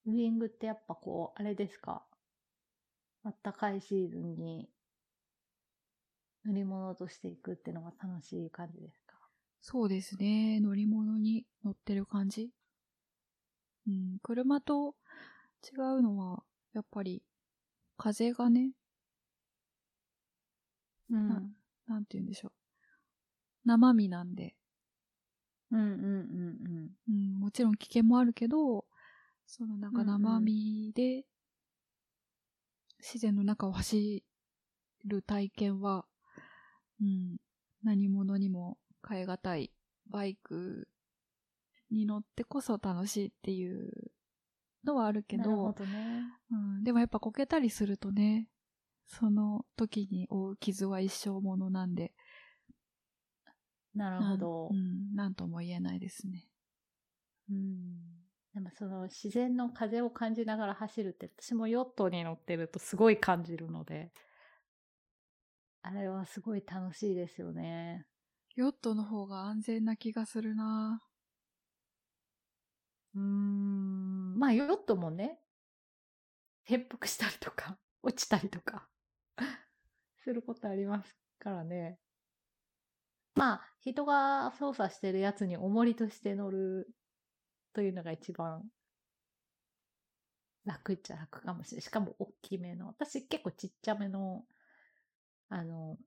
[0.05, 2.05] ツーリングってやっぱこう、あれですか？
[3.25, 4.69] あったかいシーズンに
[6.45, 9.17] 乗り物としていくっていうのが楽しい感じですか？
[9.61, 10.59] そうですね。
[10.61, 12.51] 乗り物に乗ってる感じ。
[13.87, 14.97] うん、車と
[15.65, 16.43] 違うのは、
[16.73, 17.23] やっぱり、
[17.97, 18.73] 風がね、
[21.11, 21.43] うん、な
[21.87, 22.53] なんて言うんでしょう。
[23.65, 24.57] 生身なんで。
[25.71, 26.01] うんうんうん
[27.09, 27.13] うん。
[27.13, 28.85] うん、もちろん危険もあるけど、
[29.47, 31.25] そのなんか生身で、
[32.99, 34.25] 自然の中を走
[35.05, 36.07] る体験は、
[37.01, 37.37] うん、
[37.83, 39.73] 何者にも変え難い
[40.09, 40.89] バイク
[41.91, 43.91] に乗ってこそ楽しいっていう
[44.85, 48.49] のはあるけど、どね、うん、でもやっぱこけたりするとね、
[49.07, 52.13] その時に負う傷は一生ものなんで、
[53.95, 54.69] なるほど。
[54.71, 56.47] うん、なんとも言えないですね。
[57.51, 58.22] うん。
[58.55, 64.13] でもその自然の風を感じながら走るって、私もヨットに乗ってるとすごい感じるので、
[65.83, 68.07] あれはすごい楽しいですよね。
[68.57, 71.03] ヨットの方が安全な気がするな
[73.15, 74.39] うーん。
[74.39, 75.41] まあヨットもね、
[76.65, 78.89] 転覆したりとか、 落ちたりとか
[80.17, 82.01] することありますからね。
[83.35, 86.95] まあ、人が操作してるやつに重りとして乗る
[87.73, 88.63] というのが一番
[90.65, 91.83] 楽っちゃ楽かもしれない。
[91.83, 92.89] しかも大きめの。
[92.89, 94.45] 私結構ちっちゃめの、
[95.49, 95.99] あの、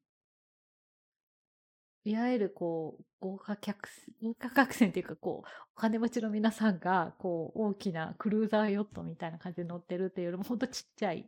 [2.06, 3.90] いわゆるこう、豪華客、
[4.22, 11.28] 豪華客船っていうかこう、お金持ちの皆さんが、こう、大きなクルーザーヨットみたいな感じで乗ってるっていうよりも、ほんとちっちゃい、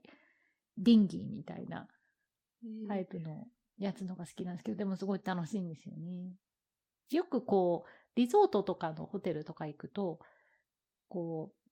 [0.78, 1.88] ディンギーみたいな
[2.88, 3.48] タイプの
[3.80, 6.32] やつのが好きなんですけど、でもすごい楽しいんですよね。
[7.10, 10.20] よくこう、リゾートとかのホテルとか行くと、
[11.08, 11.70] こう、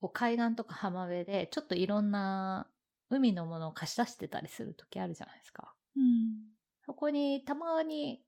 [0.00, 2.70] こう海岸とか浜辺で、ちょっといろんな
[3.10, 5.74] 海のものを貸し出してたりする時あるじゃないですか。
[5.96, 6.54] うん。
[6.86, 8.22] そこにたまに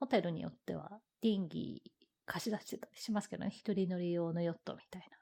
[0.00, 1.90] ホテルによってはディンギー
[2.24, 3.50] 貸し出してたりしますけどね。
[3.50, 5.18] 一人乗り用のヨットみたいな。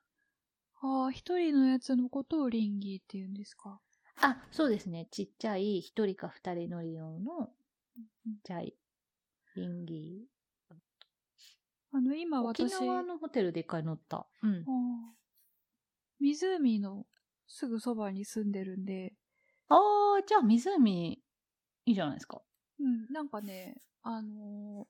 [0.88, 3.80] ああ、一人のやつのことをリンギーって言うんですか？
[4.20, 5.08] あ、そうですね。
[5.10, 7.50] ちっちゃい一人か二人乗り用の、
[8.22, 8.74] ちっちゃい、
[9.56, 10.33] リンギー。
[11.94, 12.74] あの、今私。
[12.74, 14.26] 沖縄のホテルで一回乗った。
[14.42, 14.64] うん。
[16.18, 17.06] 湖の
[17.46, 19.14] すぐそばに住んでるんで。
[19.68, 21.22] ああ、じゃあ湖、
[21.86, 22.42] いいじゃないですか。
[22.80, 24.88] うん、なんかね、あの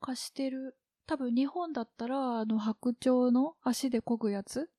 [0.00, 0.78] ー、貸してる。
[1.06, 4.70] 多分日本だったら、あの、白鳥の足で漕ぐやつ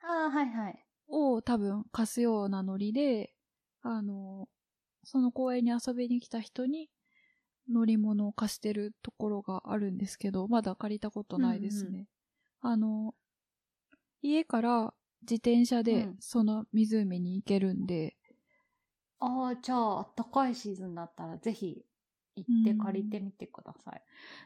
[0.00, 0.86] ああ、はいはい。
[1.08, 3.34] を多分貸すようなノリで、
[3.82, 4.48] あの、
[5.04, 6.88] その公園に遊びに来た人に
[7.70, 11.90] 乗り物を貸してるところがあるんですけど、まだ借りたことないですね。
[12.62, 13.14] うんうん、あの、
[14.22, 18.16] 家から自転車でその湖に行けるんで。
[19.20, 21.84] うん、ああ、じゃあ、あったかいシーズンだったらぜひ
[22.36, 23.94] 行って借りてみてください。
[23.94, 24.02] うん、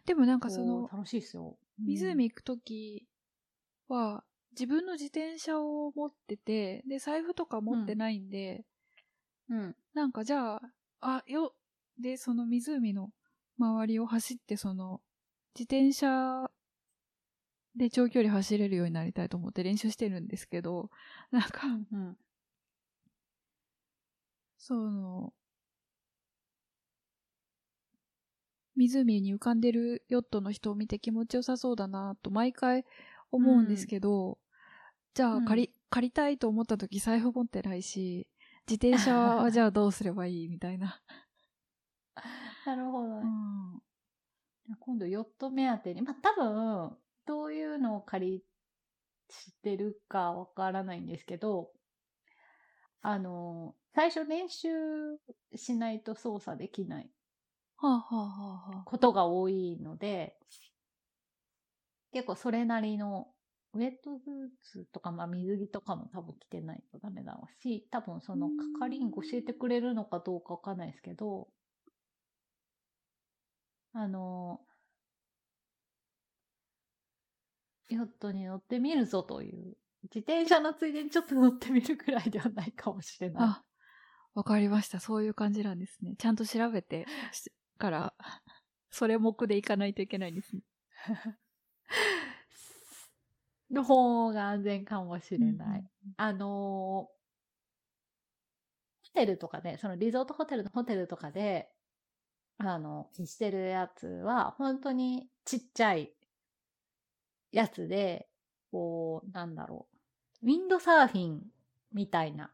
[0.06, 1.58] でもなんかその、楽しいですよ。
[1.78, 3.06] 湖行くとき
[3.88, 8.64] は、自分の自転車を持ってて、で、財布とか持ってないんで、
[9.48, 9.76] うん。
[9.94, 10.62] なんかじゃあ、
[11.00, 11.54] あ、よ、
[12.02, 13.10] で、その湖の
[13.58, 15.00] 周りを走って、その、
[15.54, 16.50] 自転車
[17.76, 20.90] で長距離走れるようになりたいと思って練習してるんですけど、
[21.30, 22.16] なんか、うん、
[24.58, 25.32] その、
[28.76, 32.84] 湖に浮かんでるヨットの人を見て気持ちよさそうだなと毎回
[33.30, 34.38] 思うんですけど、
[35.14, 38.28] じゃあ借り、うん、借りたいと思った時財布持ってないし、
[38.68, 41.00] 自転車はじゃあどうすればいいみたいな。
[42.66, 43.22] なるほど、ね、
[44.68, 44.76] うん。
[44.78, 48.44] 今度ヨット目当てに、まあ多分、どういうのを借り
[49.30, 51.72] してるかわからないんですけど、
[53.00, 54.68] あの、最初練習
[55.54, 57.10] しないと操作できない
[58.84, 60.36] ことが多いので、
[62.12, 63.28] 結構それなりの
[63.74, 71.48] ウェットブーツとか、まあ水着とかも多分着てないとダメだろうし、多分その係員教えてくれるのかどうかわかんないですけど、
[73.92, 74.60] あの、
[77.88, 83.44] ヨットに乗ってみるぞという、自転車のついでにちょっと乗ってみるくらいではないかもしれない。
[83.44, 83.62] あ、
[84.34, 84.98] わかりました。
[84.98, 86.14] そういう感じなんですね。
[86.18, 87.06] ちゃんと調べて
[87.78, 88.14] から、
[88.90, 90.62] それ目でいかないといけないんですね。
[93.70, 95.80] の方が安全かもしれない。
[95.80, 95.86] うん、
[96.16, 97.08] あのー、ホ
[99.14, 101.71] テルとかで、そのリゾートホテルのホテルとかで、
[102.58, 106.12] あの、してるやつは、本当にちっちゃい
[107.50, 108.28] やつで、
[108.70, 109.86] こう、なんだろ
[110.42, 110.46] う。
[110.46, 111.42] ウィンドサーフィン
[111.92, 112.50] みたいな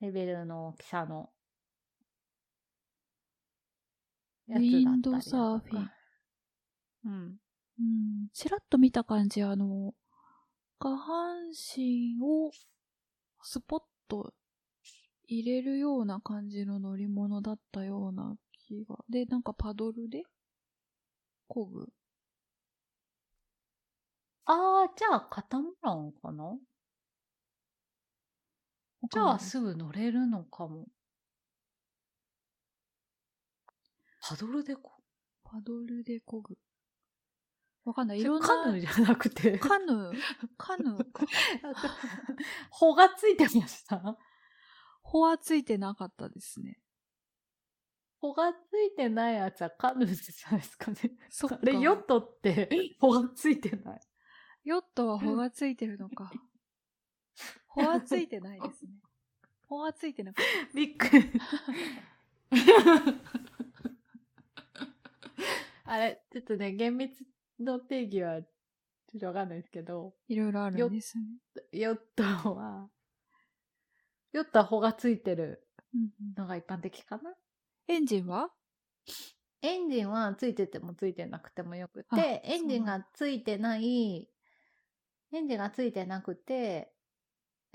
[0.00, 1.30] レベルの大きさの
[4.46, 5.90] やつだったりウィンドサーフィン。
[7.04, 7.12] うん。
[7.80, 8.28] うん。
[8.32, 9.94] ちらっと見た感じ、あの、
[10.78, 12.50] 下半身を
[13.42, 14.32] スポッと
[15.26, 18.36] 入れるような感じの乗り物だったような
[18.68, 18.96] 気が。
[19.08, 20.22] で、なんかパドルで
[21.48, 21.88] 漕ぐ。
[24.44, 24.52] あ
[24.86, 26.58] あ、じゃあカタマランかな？
[29.10, 30.86] じゃあすぐ乗れるのかも。
[34.20, 34.92] パドルでこ
[35.44, 36.58] パドルで漕ぐ。
[37.84, 38.20] わかんない。
[38.20, 38.46] いろんな。
[38.46, 39.58] カヌーじゃなくて。
[39.58, 40.12] カヌー
[40.58, 41.24] カヌーか。
[42.70, 44.18] 穂がついてました？
[45.02, 46.78] 穂はついてなかったですね。
[48.20, 48.56] 穂がつ
[48.92, 50.96] いてないやつはカヌーじゃないですかね。
[51.30, 51.58] そっか。
[51.62, 52.68] あれ、ヨットって
[53.00, 54.00] 穂がついてない。
[54.64, 56.30] ヨットは穂がついてるのか。
[57.68, 58.90] 穂はついてないですね。
[59.68, 60.74] 穂はついてなかった。
[60.74, 61.32] びっくり。
[65.84, 67.24] あれ、ちょっとね、厳密
[67.60, 68.48] の定義はちょ
[69.16, 70.14] っとわかんないですけど。
[70.26, 71.24] いろいろあるんですね。
[71.72, 72.90] ヨットは、
[74.32, 75.66] ヨットは穂がついてる
[76.36, 77.34] のが一般的かな？
[77.88, 78.50] エンジンは？
[79.62, 84.28] エンジンはついててもついてなくてもよくて、エンジンがついてない、
[85.32, 86.92] エンジンがついてなくて、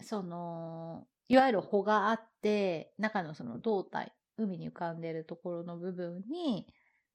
[0.02, 6.68] その、いわゆる穂があって、中のその胴体、海に浮かんでるところの部分に、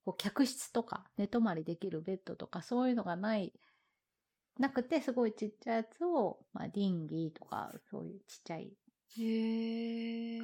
[0.05, 3.53] こう客室とか寝泊まりできるベッドとかそういうのがない
[4.59, 8.73] なくてすごいちっちゃいやつを、まあ、ディンギーとかそういうちっちゃい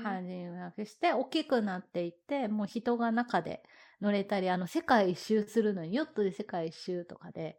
[0.02, 3.62] 感じになくして大きくなっていってもう人が中で
[4.00, 7.58] 乗れたりあの世界一周するのにヨットで世界一周とかで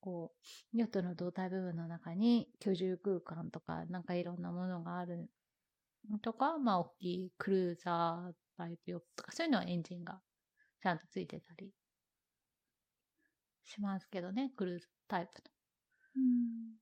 [0.00, 0.32] こ
[0.74, 5.28] うヨットの胴体部分の中に居住空間とかなんかいろんなものがある
[6.22, 10.20] とかまあ大きいクルーザータイプヨットとかそういうのはエンジンが
[10.82, 11.72] ちゃんとついてたり
[13.64, 15.50] しますけどね、クルーズタイプの。
[16.16, 16.76] うん、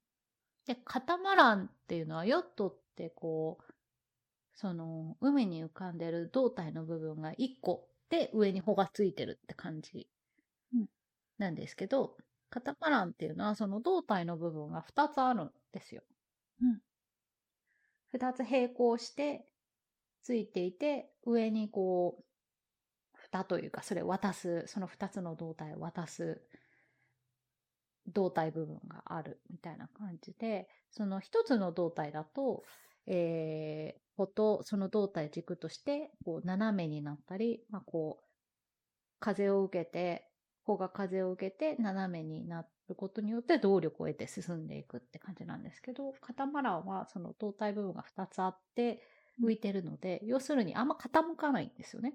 [0.66, 3.64] で、カタマランっていうのは、ヨットってこう、
[4.54, 10.08] その、海に浮かんでる胴体の部分が1個で上に穂がついてるって感じ
[11.38, 16.02] なんですけど、うん、カタマランっていうのはその胴体の部分が2つあるんですよ。
[16.60, 16.80] うん。
[18.12, 19.46] 2つ並行して
[20.22, 22.24] ついていて、上にこう、
[23.14, 26.42] 蓋というか、それを渡す、その2つの胴体を渡す
[28.08, 32.64] 胴体部分があるみたいな感じで、その1つの胴体だと、
[33.06, 38.24] えー、ほと、その胴体軸として、こう、斜めになったり、まあ、こう、
[39.20, 40.28] 風を受けて、
[40.64, 49.02] 穂が風を受けて斜めになることによって動力を得て進んでいくって感じなんですけど、カタマランはその胴体部分が2つあって
[49.42, 52.14] 浮いてるので、要するにあんま傾かないんですよね。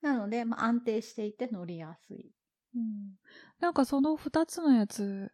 [0.00, 2.32] なので、まあ、安定していて乗りやすい。
[2.74, 3.16] うん。
[3.60, 5.32] なんかその二つのやつ、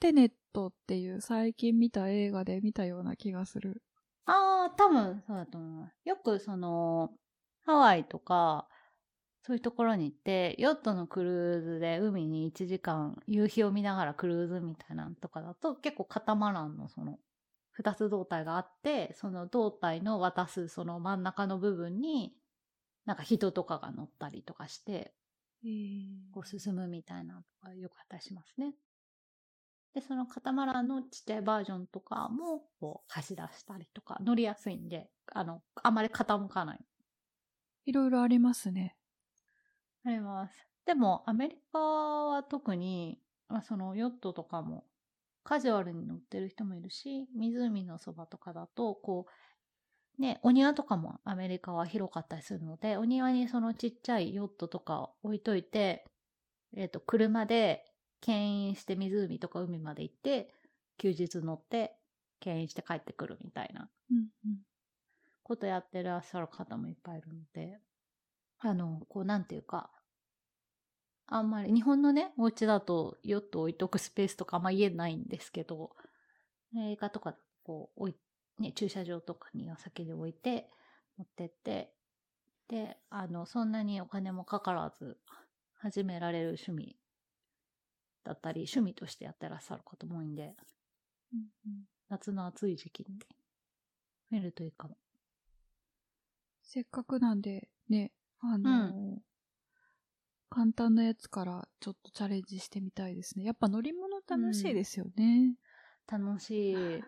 [0.00, 3.82] テネットっていう最近見た映画で見たような気がする。
[4.26, 5.96] ああ、多分そうだと思います。
[6.04, 7.12] よくその、
[7.62, 8.68] ハワイとか、
[9.42, 17.18] そういうところに行って、ヨットのクルーズで海に1時間夕日を見ながらクルーズみたいなのとかだと結構カタマランのその
[17.70, 22.34] 2つ胴体があって、その胴体の渡すその真ん中の部分に
[23.06, 25.14] なんか人とかが乗ったりとかして、
[26.32, 28.74] こう進むみたいなとかよくあったりしますね。
[29.94, 36.84] で、そのカタマランのちっちゃいバージョンとかも、こう、走らしたりとか、乗りやすいんで、あの、あまり傾かない。
[37.86, 38.96] いろいろありますね。
[40.04, 40.68] あります。
[40.84, 43.18] でも、アメリカは特に、
[43.48, 44.84] まあ、そのヨットとかも、
[45.42, 49.30] カジュアルに乗ってる人もいるし、湖のそばとかだと、こう、
[50.18, 56.06] ね、お庭とかもアメリカは広かったりするので、お庭にそのちっちゃいヨットとか置いといて、
[56.76, 57.84] えっ、ー、と、車で
[58.20, 60.52] 牽引して湖とか海まで行って、
[60.98, 61.96] 休日乗って
[62.40, 63.90] 牽引して帰ってくるみたいな、
[65.42, 67.78] ことやってらっしゃる方もいっぱいいるので、
[68.58, 69.90] あの、こうなんていうか、
[71.26, 75.90] あんまり、日本のね、お家だとヨット置いとくスペースとかあんま家ないんですけど、
[76.76, 78.16] 映画とかこう置い
[78.58, 80.70] ね、駐車場とかにお酒で置いて、
[81.18, 81.92] 持ってって、
[82.68, 85.18] で、あの、そんなにお金もかからず
[85.74, 86.96] 始められる趣味
[88.24, 90.54] だったり、趣味としてやってらっしゃる方も多いんで、
[91.32, 93.18] うんうん、夏の暑い時期に
[94.30, 94.96] 見るといいかも。
[96.62, 99.22] せっかくなんで、ね、あのーうん、
[100.50, 103.44] 簡単なやつからちょっとチャレンジしてみたいですね。
[103.44, 105.54] やっぱ乗り物楽しいですよね。
[106.12, 107.04] うん、楽しい。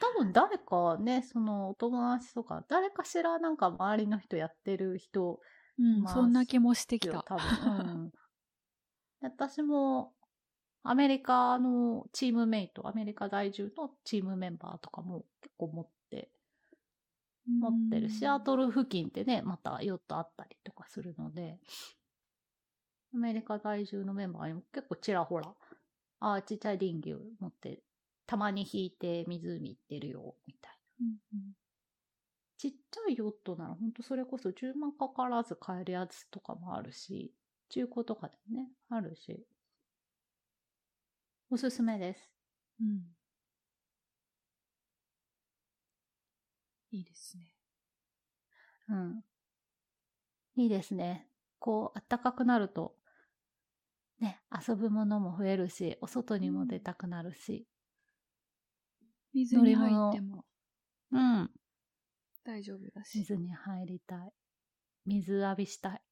[0.00, 5.40] 多分誰かね、そのお友達とか、誰かしらなんか周りの人やってる人、
[5.78, 7.22] うん、そんな気もしてきた。
[7.22, 7.76] 多分。
[7.76, 8.12] うん、
[9.20, 10.12] 私も、
[10.82, 16.30] アメリカのチームメイト、アメリカ在住のチームメンバーとかも結構持って、
[17.46, 18.10] 持ってる。
[18.10, 21.58] シアトル付近ってね、またヨットあったりとかするので、
[23.14, 25.54] アメリカ在住のメンバーにも結構ちらほら、
[26.20, 27.82] ああ、ちっちゃい林牛持って、
[28.28, 31.06] たまに引いて湖行ってるよ、みたいな。
[31.06, 31.54] うんうん
[32.58, 37.32] ちっちゃいヨットならほんとそれこそ10万かからず買えるやつとかもあるし、
[37.70, 39.46] 中古とかでもね、あるし。
[41.50, 42.30] おすすめです。
[42.80, 43.02] うん。
[46.90, 47.54] いいですね。
[48.88, 49.22] うん。
[50.56, 51.26] いいですね。
[51.58, 52.94] こう、暖かくなると、
[54.20, 57.66] ね、遊ぶものも増えるし、お外にも出たくなるし。
[59.38, 60.44] 水に入っても
[61.12, 61.50] うん。
[62.44, 63.18] 大丈夫だし。
[63.18, 64.32] 水に入りたい。
[65.06, 66.02] 水浴びしたい。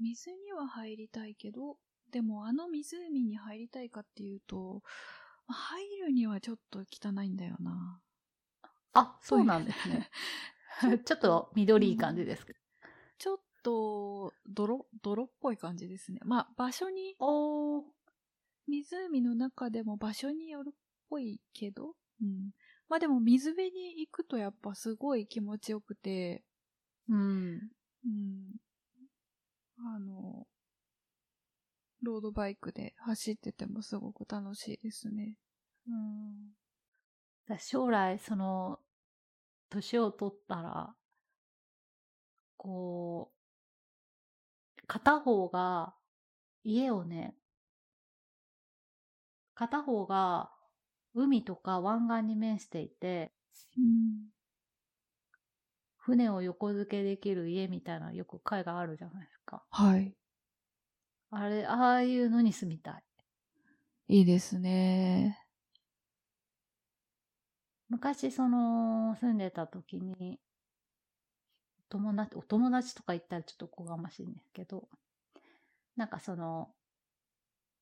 [0.00, 1.76] 水には入りたいけど、
[2.10, 4.82] でもあの湖に入りたいかっていうと、
[5.46, 8.00] 入るにはちょっと汚いんだよな。
[8.92, 10.10] あ、そうなんですね。
[11.04, 12.58] ちょっと緑い感じですけど。
[13.18, 16.20] ちょっと、泥、泥っぽい感じですね。
[16.24, 17.14] まあ、場所に。
[18.70, 20.74] 湖の中でも場所によるっ
[21.08, 22.50] ぽいけど、うん。
[22.88, 26.44] まあでも水辺に行くとやっぱすごい気持ちよくて、
[27.08, 27.70] うん。
[28.04, 28.56] うん。
[29.78, 30.46] あの、
[32.02, 35.36] ロードバイクで走っててもすごく楽しいですね。
[35.88, 36.50] うん。
[37.48, 38.78] だ将来、その、
[39.70, 40.94] 年を取ったら、
[42.56, 45.94] こう、片方が、
[46.64, 47.34] 家をね、
[49.60, 50.50] 片方が
[51.14, 53.30] 海とか湾岸に面していて、
[53.76, 54.30] うん。
[55.98, 59.62] 船を横付けできる家みたいなよく海外あるじゃないですか。
[59.68, 60.16] はい。
[61.30, 63.04] あれ、ああいうのに住みたい。
[64.08, 65.38] いいですね。
[67.90, 70.40] 昔、その、住んでた時に、
[71.90, 74.88] 友達、お友達とか言ったらちょっとおこがましいんですけど、
[75.96, 76.70] なんかその、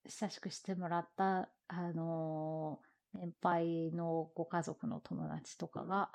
[0.07, 6.11] 親しくしてもらった、あのー年配のご家族の友達とかが、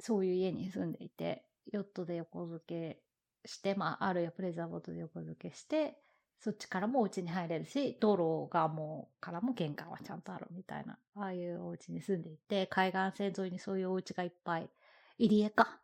[0.00, 3.02] そういう家に住んでいて、ヨットで横付け
[3.46, 5.98] して、まあ、あるいはプレザーボートで横付けして、
[6.40, 14.70] そっちからもお家に入れるし、道路がもう、からも玄関はちゃんとあるみたいな、ああいうお家に住んでいて、海岸線沿いにそういうお家がいっぱい、
[15.18, 15.82] 入り江か？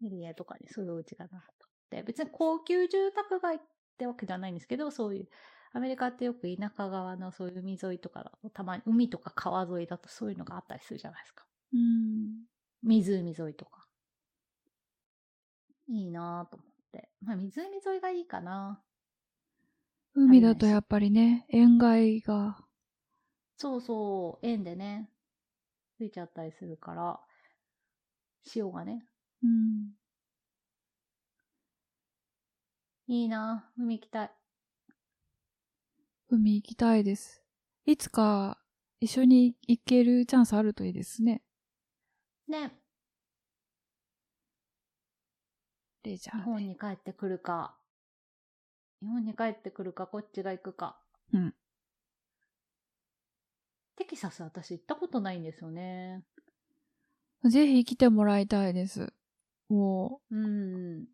[0.00, 3.58] 入り江とかにそういうお家がなかって、別に高級住宅街っ
[3.98, 5.28] てわけじゃないんですけど、そういう、
[5.72, 11.44] アメリカってよく田舎側のそういう海沿いとかだと、たまに海とか川沿いだとそういうのがあったりするじゃないですか。
[11.72, 12.44] うん。
[12.82, 13.86] 湖沿いとか。
[15.88, 17.08] いいなぁと思って。
[17.22, 18.82] まあ湖沿いがいいかな。
[20.14, 22.58] 海だとやっぱりね、塩害が、
[23.56, 25.08] そうそう、円でね、
[25.96, 27.20] ついちゃったりするから、
[28.44, 29.04] 潮がね、
[29.42, 29.92] うん。
[33.06, 34.39] いいなぁ海行きたい。
[36.32, 37.42] 海行きたいです。
[37.86, 38.56] いつか
[39.00, 41.42] 一緒に行けるチャンスあるといいですね。
[42.46, 42.72] ね、
[46.04, 46.42] レジャーで。
[46.42, 47.76] 日本に帰ってくるか、
[49.02, 51.00] 日本に帰ってくるか、こっちが行くか。
[51.32, 51.54] うん。
[53.96, 56.22] テキサス私行ったことないんですよね。
[57.44, 59.12] ぜひ来てもらいたいです。
[59.68, 61.06] もう、うん。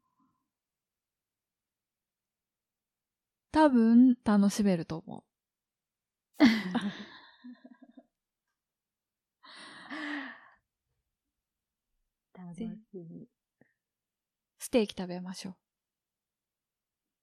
[3.56, 5.24] 多分楽しめると思
[12.34, 13.22] 楽しみ。
[13.22, 13.28] う。
[14.58, 15.56] ステーキ食べましょう。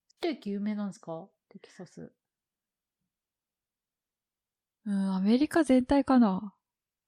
[0.08, 1.28] ステーキ有名なんですか？
[1.50, 2.12] テキサス。
[4.86, 6.52] うん、アメリカ全体かな。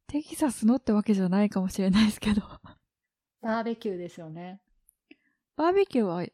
[0.07, 2.43] テキサスのってわけじゃないかもしれないですけど。
[3.41, 4.61] バーベキューですよね。
[5.57, 6.25] バーベキューは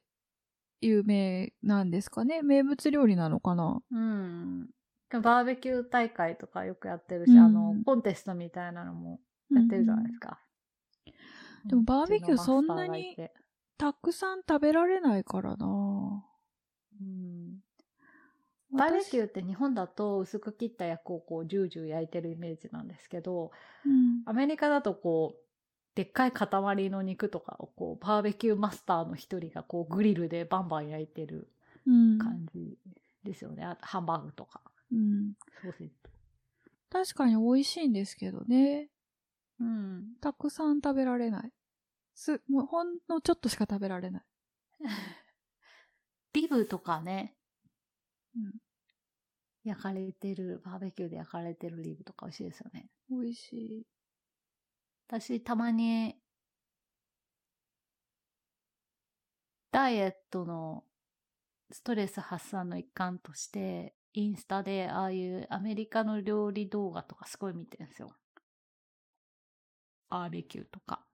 [0.82, 2.42] 有名なんですかね？
[2.42, 3.80] 名物料理なのかな？
[3.90, 4.68] うん。
[5.10, 10.40] バーベキュー大会とかよくやってるし、うんあの、コンテストみたいなのもやってるじゃないですか。
[11.66, 13.16] でもバーベキューそんなに
[13.78, 16.24] たくさん食べられないからな
[17.00, 17.60] うん。
[18.72, 23.50] バーベキューって日本だと薄く切った焼くをこうジュージュー焼いてるイメージなんですけど、
[23.84, 24.22] うん。
[24.24, 25.40] アメリカだとこう、
[25.94, 26.48] でっかい塊
[26.90, 31.48] の肉とかをこう、バーベキューマスターの一人がこうグリルでバンバン焼いてる
[31.86, 32.18] うん。
[32.18, 32.78] 感じ
[33.24, 33.64] ですよね。
[33.64, 34.60] あとハンバーグとか、
[34.90, 35.34] うん。
[35.62, 35.94] ソーセージ。
[36.90, 38.88] 確かに美味しいんですけどね。
[39.60, 40.16] うん。
[40.20, 41.52] たくさん食べられない。
[42.14, 44.22] す、もうほんのちょっとしか食べられない。
[46.34, 47.36] リブとかね、
[48.36, 48.52] うん。
[49.64, 52.90] 焼かれてる、バーベキューで焼かれてるリブとか美味しいですよね。
[53.10, 53.86] 美味しい。
[55.12, 56.16] 私、たまに、
[59.70, 60.84] ダイエットの
[61.70, 68.16] ストレス発散の一環として、インスタでああいうアメリカの料理動画とかすごい見てるんですよ。
[70.08, 71.04] バーベキューとか。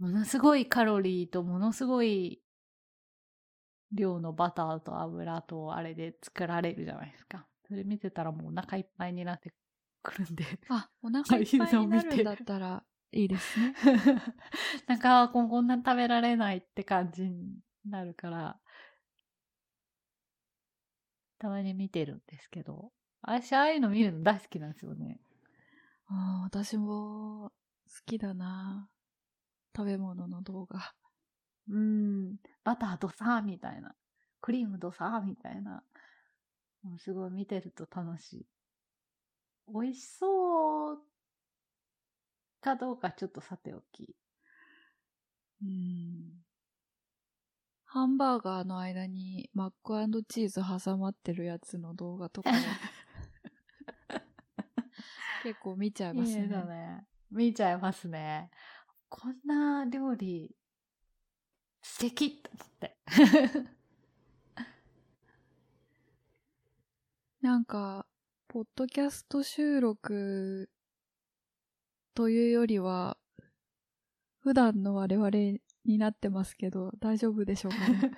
[0.00, 2.42] ものすごいカロリーとものすごい
[3.92, 7.46] 量のバターと油とあれで作られるじゃないですか。
[7.68, 9.54] それ見てたらもうお腹いっぱいになって
[10.04, 10.44] くるんで。
[10.68, 13.74] あ、お腹いっぱいになるんだったら いいですね。
[14.86, 18.60] なんかこんな食べられないって感じになるから、
[21.38, 25.20] たまに見てるんですけど、私ああいうの見るの大好きなんですよね。
[26.06, 27.52] ああ、私も
[27.86, 28.88] 好きだな。
[29.76, 30.94] 食べ物の動画。
[31.68, 33.94] うん、バタードサーみたいな。
[34.40, 35.82] クリームドサーみたいな。
[36.82, 38.46] もうすごい見てると楽しい。
[39.68, 40.98] 美味しそう
[42.60, 44.14] かどうかちょっとさておき。
[45.62, 46.44] うん。
[47.84, 52.50] ハンバーガーの間にマックチーズ挟まってるやつの動画とか
[55.44, 56.48] 結構見ちゃいますね。
[56.48, 57.06] ね。
[57.30, 58.50] 見ちゃいますね。
[59.08, 60.56] こんな料理
[61.82, 62.96] 素敵と思って。
[67.42, 68.03] なんか、
[68.54, 70.70] ポッドキャスト収録
[72.14, 73.16] というよりは、
[74.38, 75.28] 普段の我々
[75.84, 77.78] になってますけど、大丈夫でしょうか？
[77.88, 78.12] ね。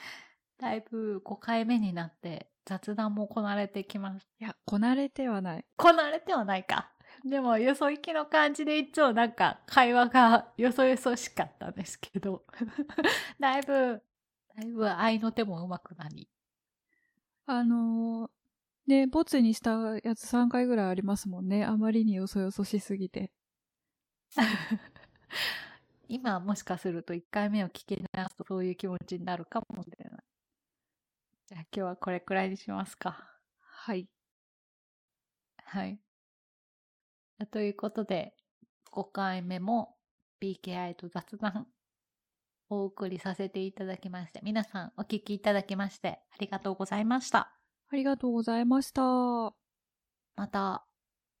[0.56, 4.26] だいぶ5回目になって雑談もこなれてきます。
[4.40, 5.66] いや、こなれてはない。
[5.76, 6.90] こなれてはないか。
[7.22, 12.46] でも、よそ行きの感じでいつもなんか会話がよそよそしかったんですけど、
[13.38, 14.02] だいぶ、
[14.56, 16.30] だいぶ愛の手も上手くなり。
[17.44, 18.35] あのー、
[18.86, 21.64] ね、ボツにしたやつ3回ぐらいありますもんね。
[21.64, 23.32] あまりによそよそしすぎて。
[26.08, 30.24] 今もしかすると1回目を聞き直すとそういう気持ちになるかもしれない。
[31.46, 33.40] じゃあ今日はこれくらいにしますか。
[33.60, 34.08] はい。
[35.64, 36.00] はい。
[37.50, 38.34] ということで、
[38.92, 39.96] 5回目も
[40.40, 41.66] PKI と雑談
[42.68, 47.55] お送りさせていただきまして、皆さんお聞きいただきましてありがとうございました。
[47.88, 49.02] ありがとうございました。
[49.02, 50.86] また、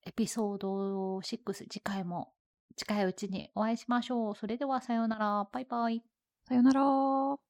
[0.04, 2.32] エピソード6次回も
[2.76, 4.36] 近いうちにお会いしましょう。
[4.36, 5.48] それではさようなら。
[5.52, 6.02] バイバイ。
[6.46, 7.45] さようなら。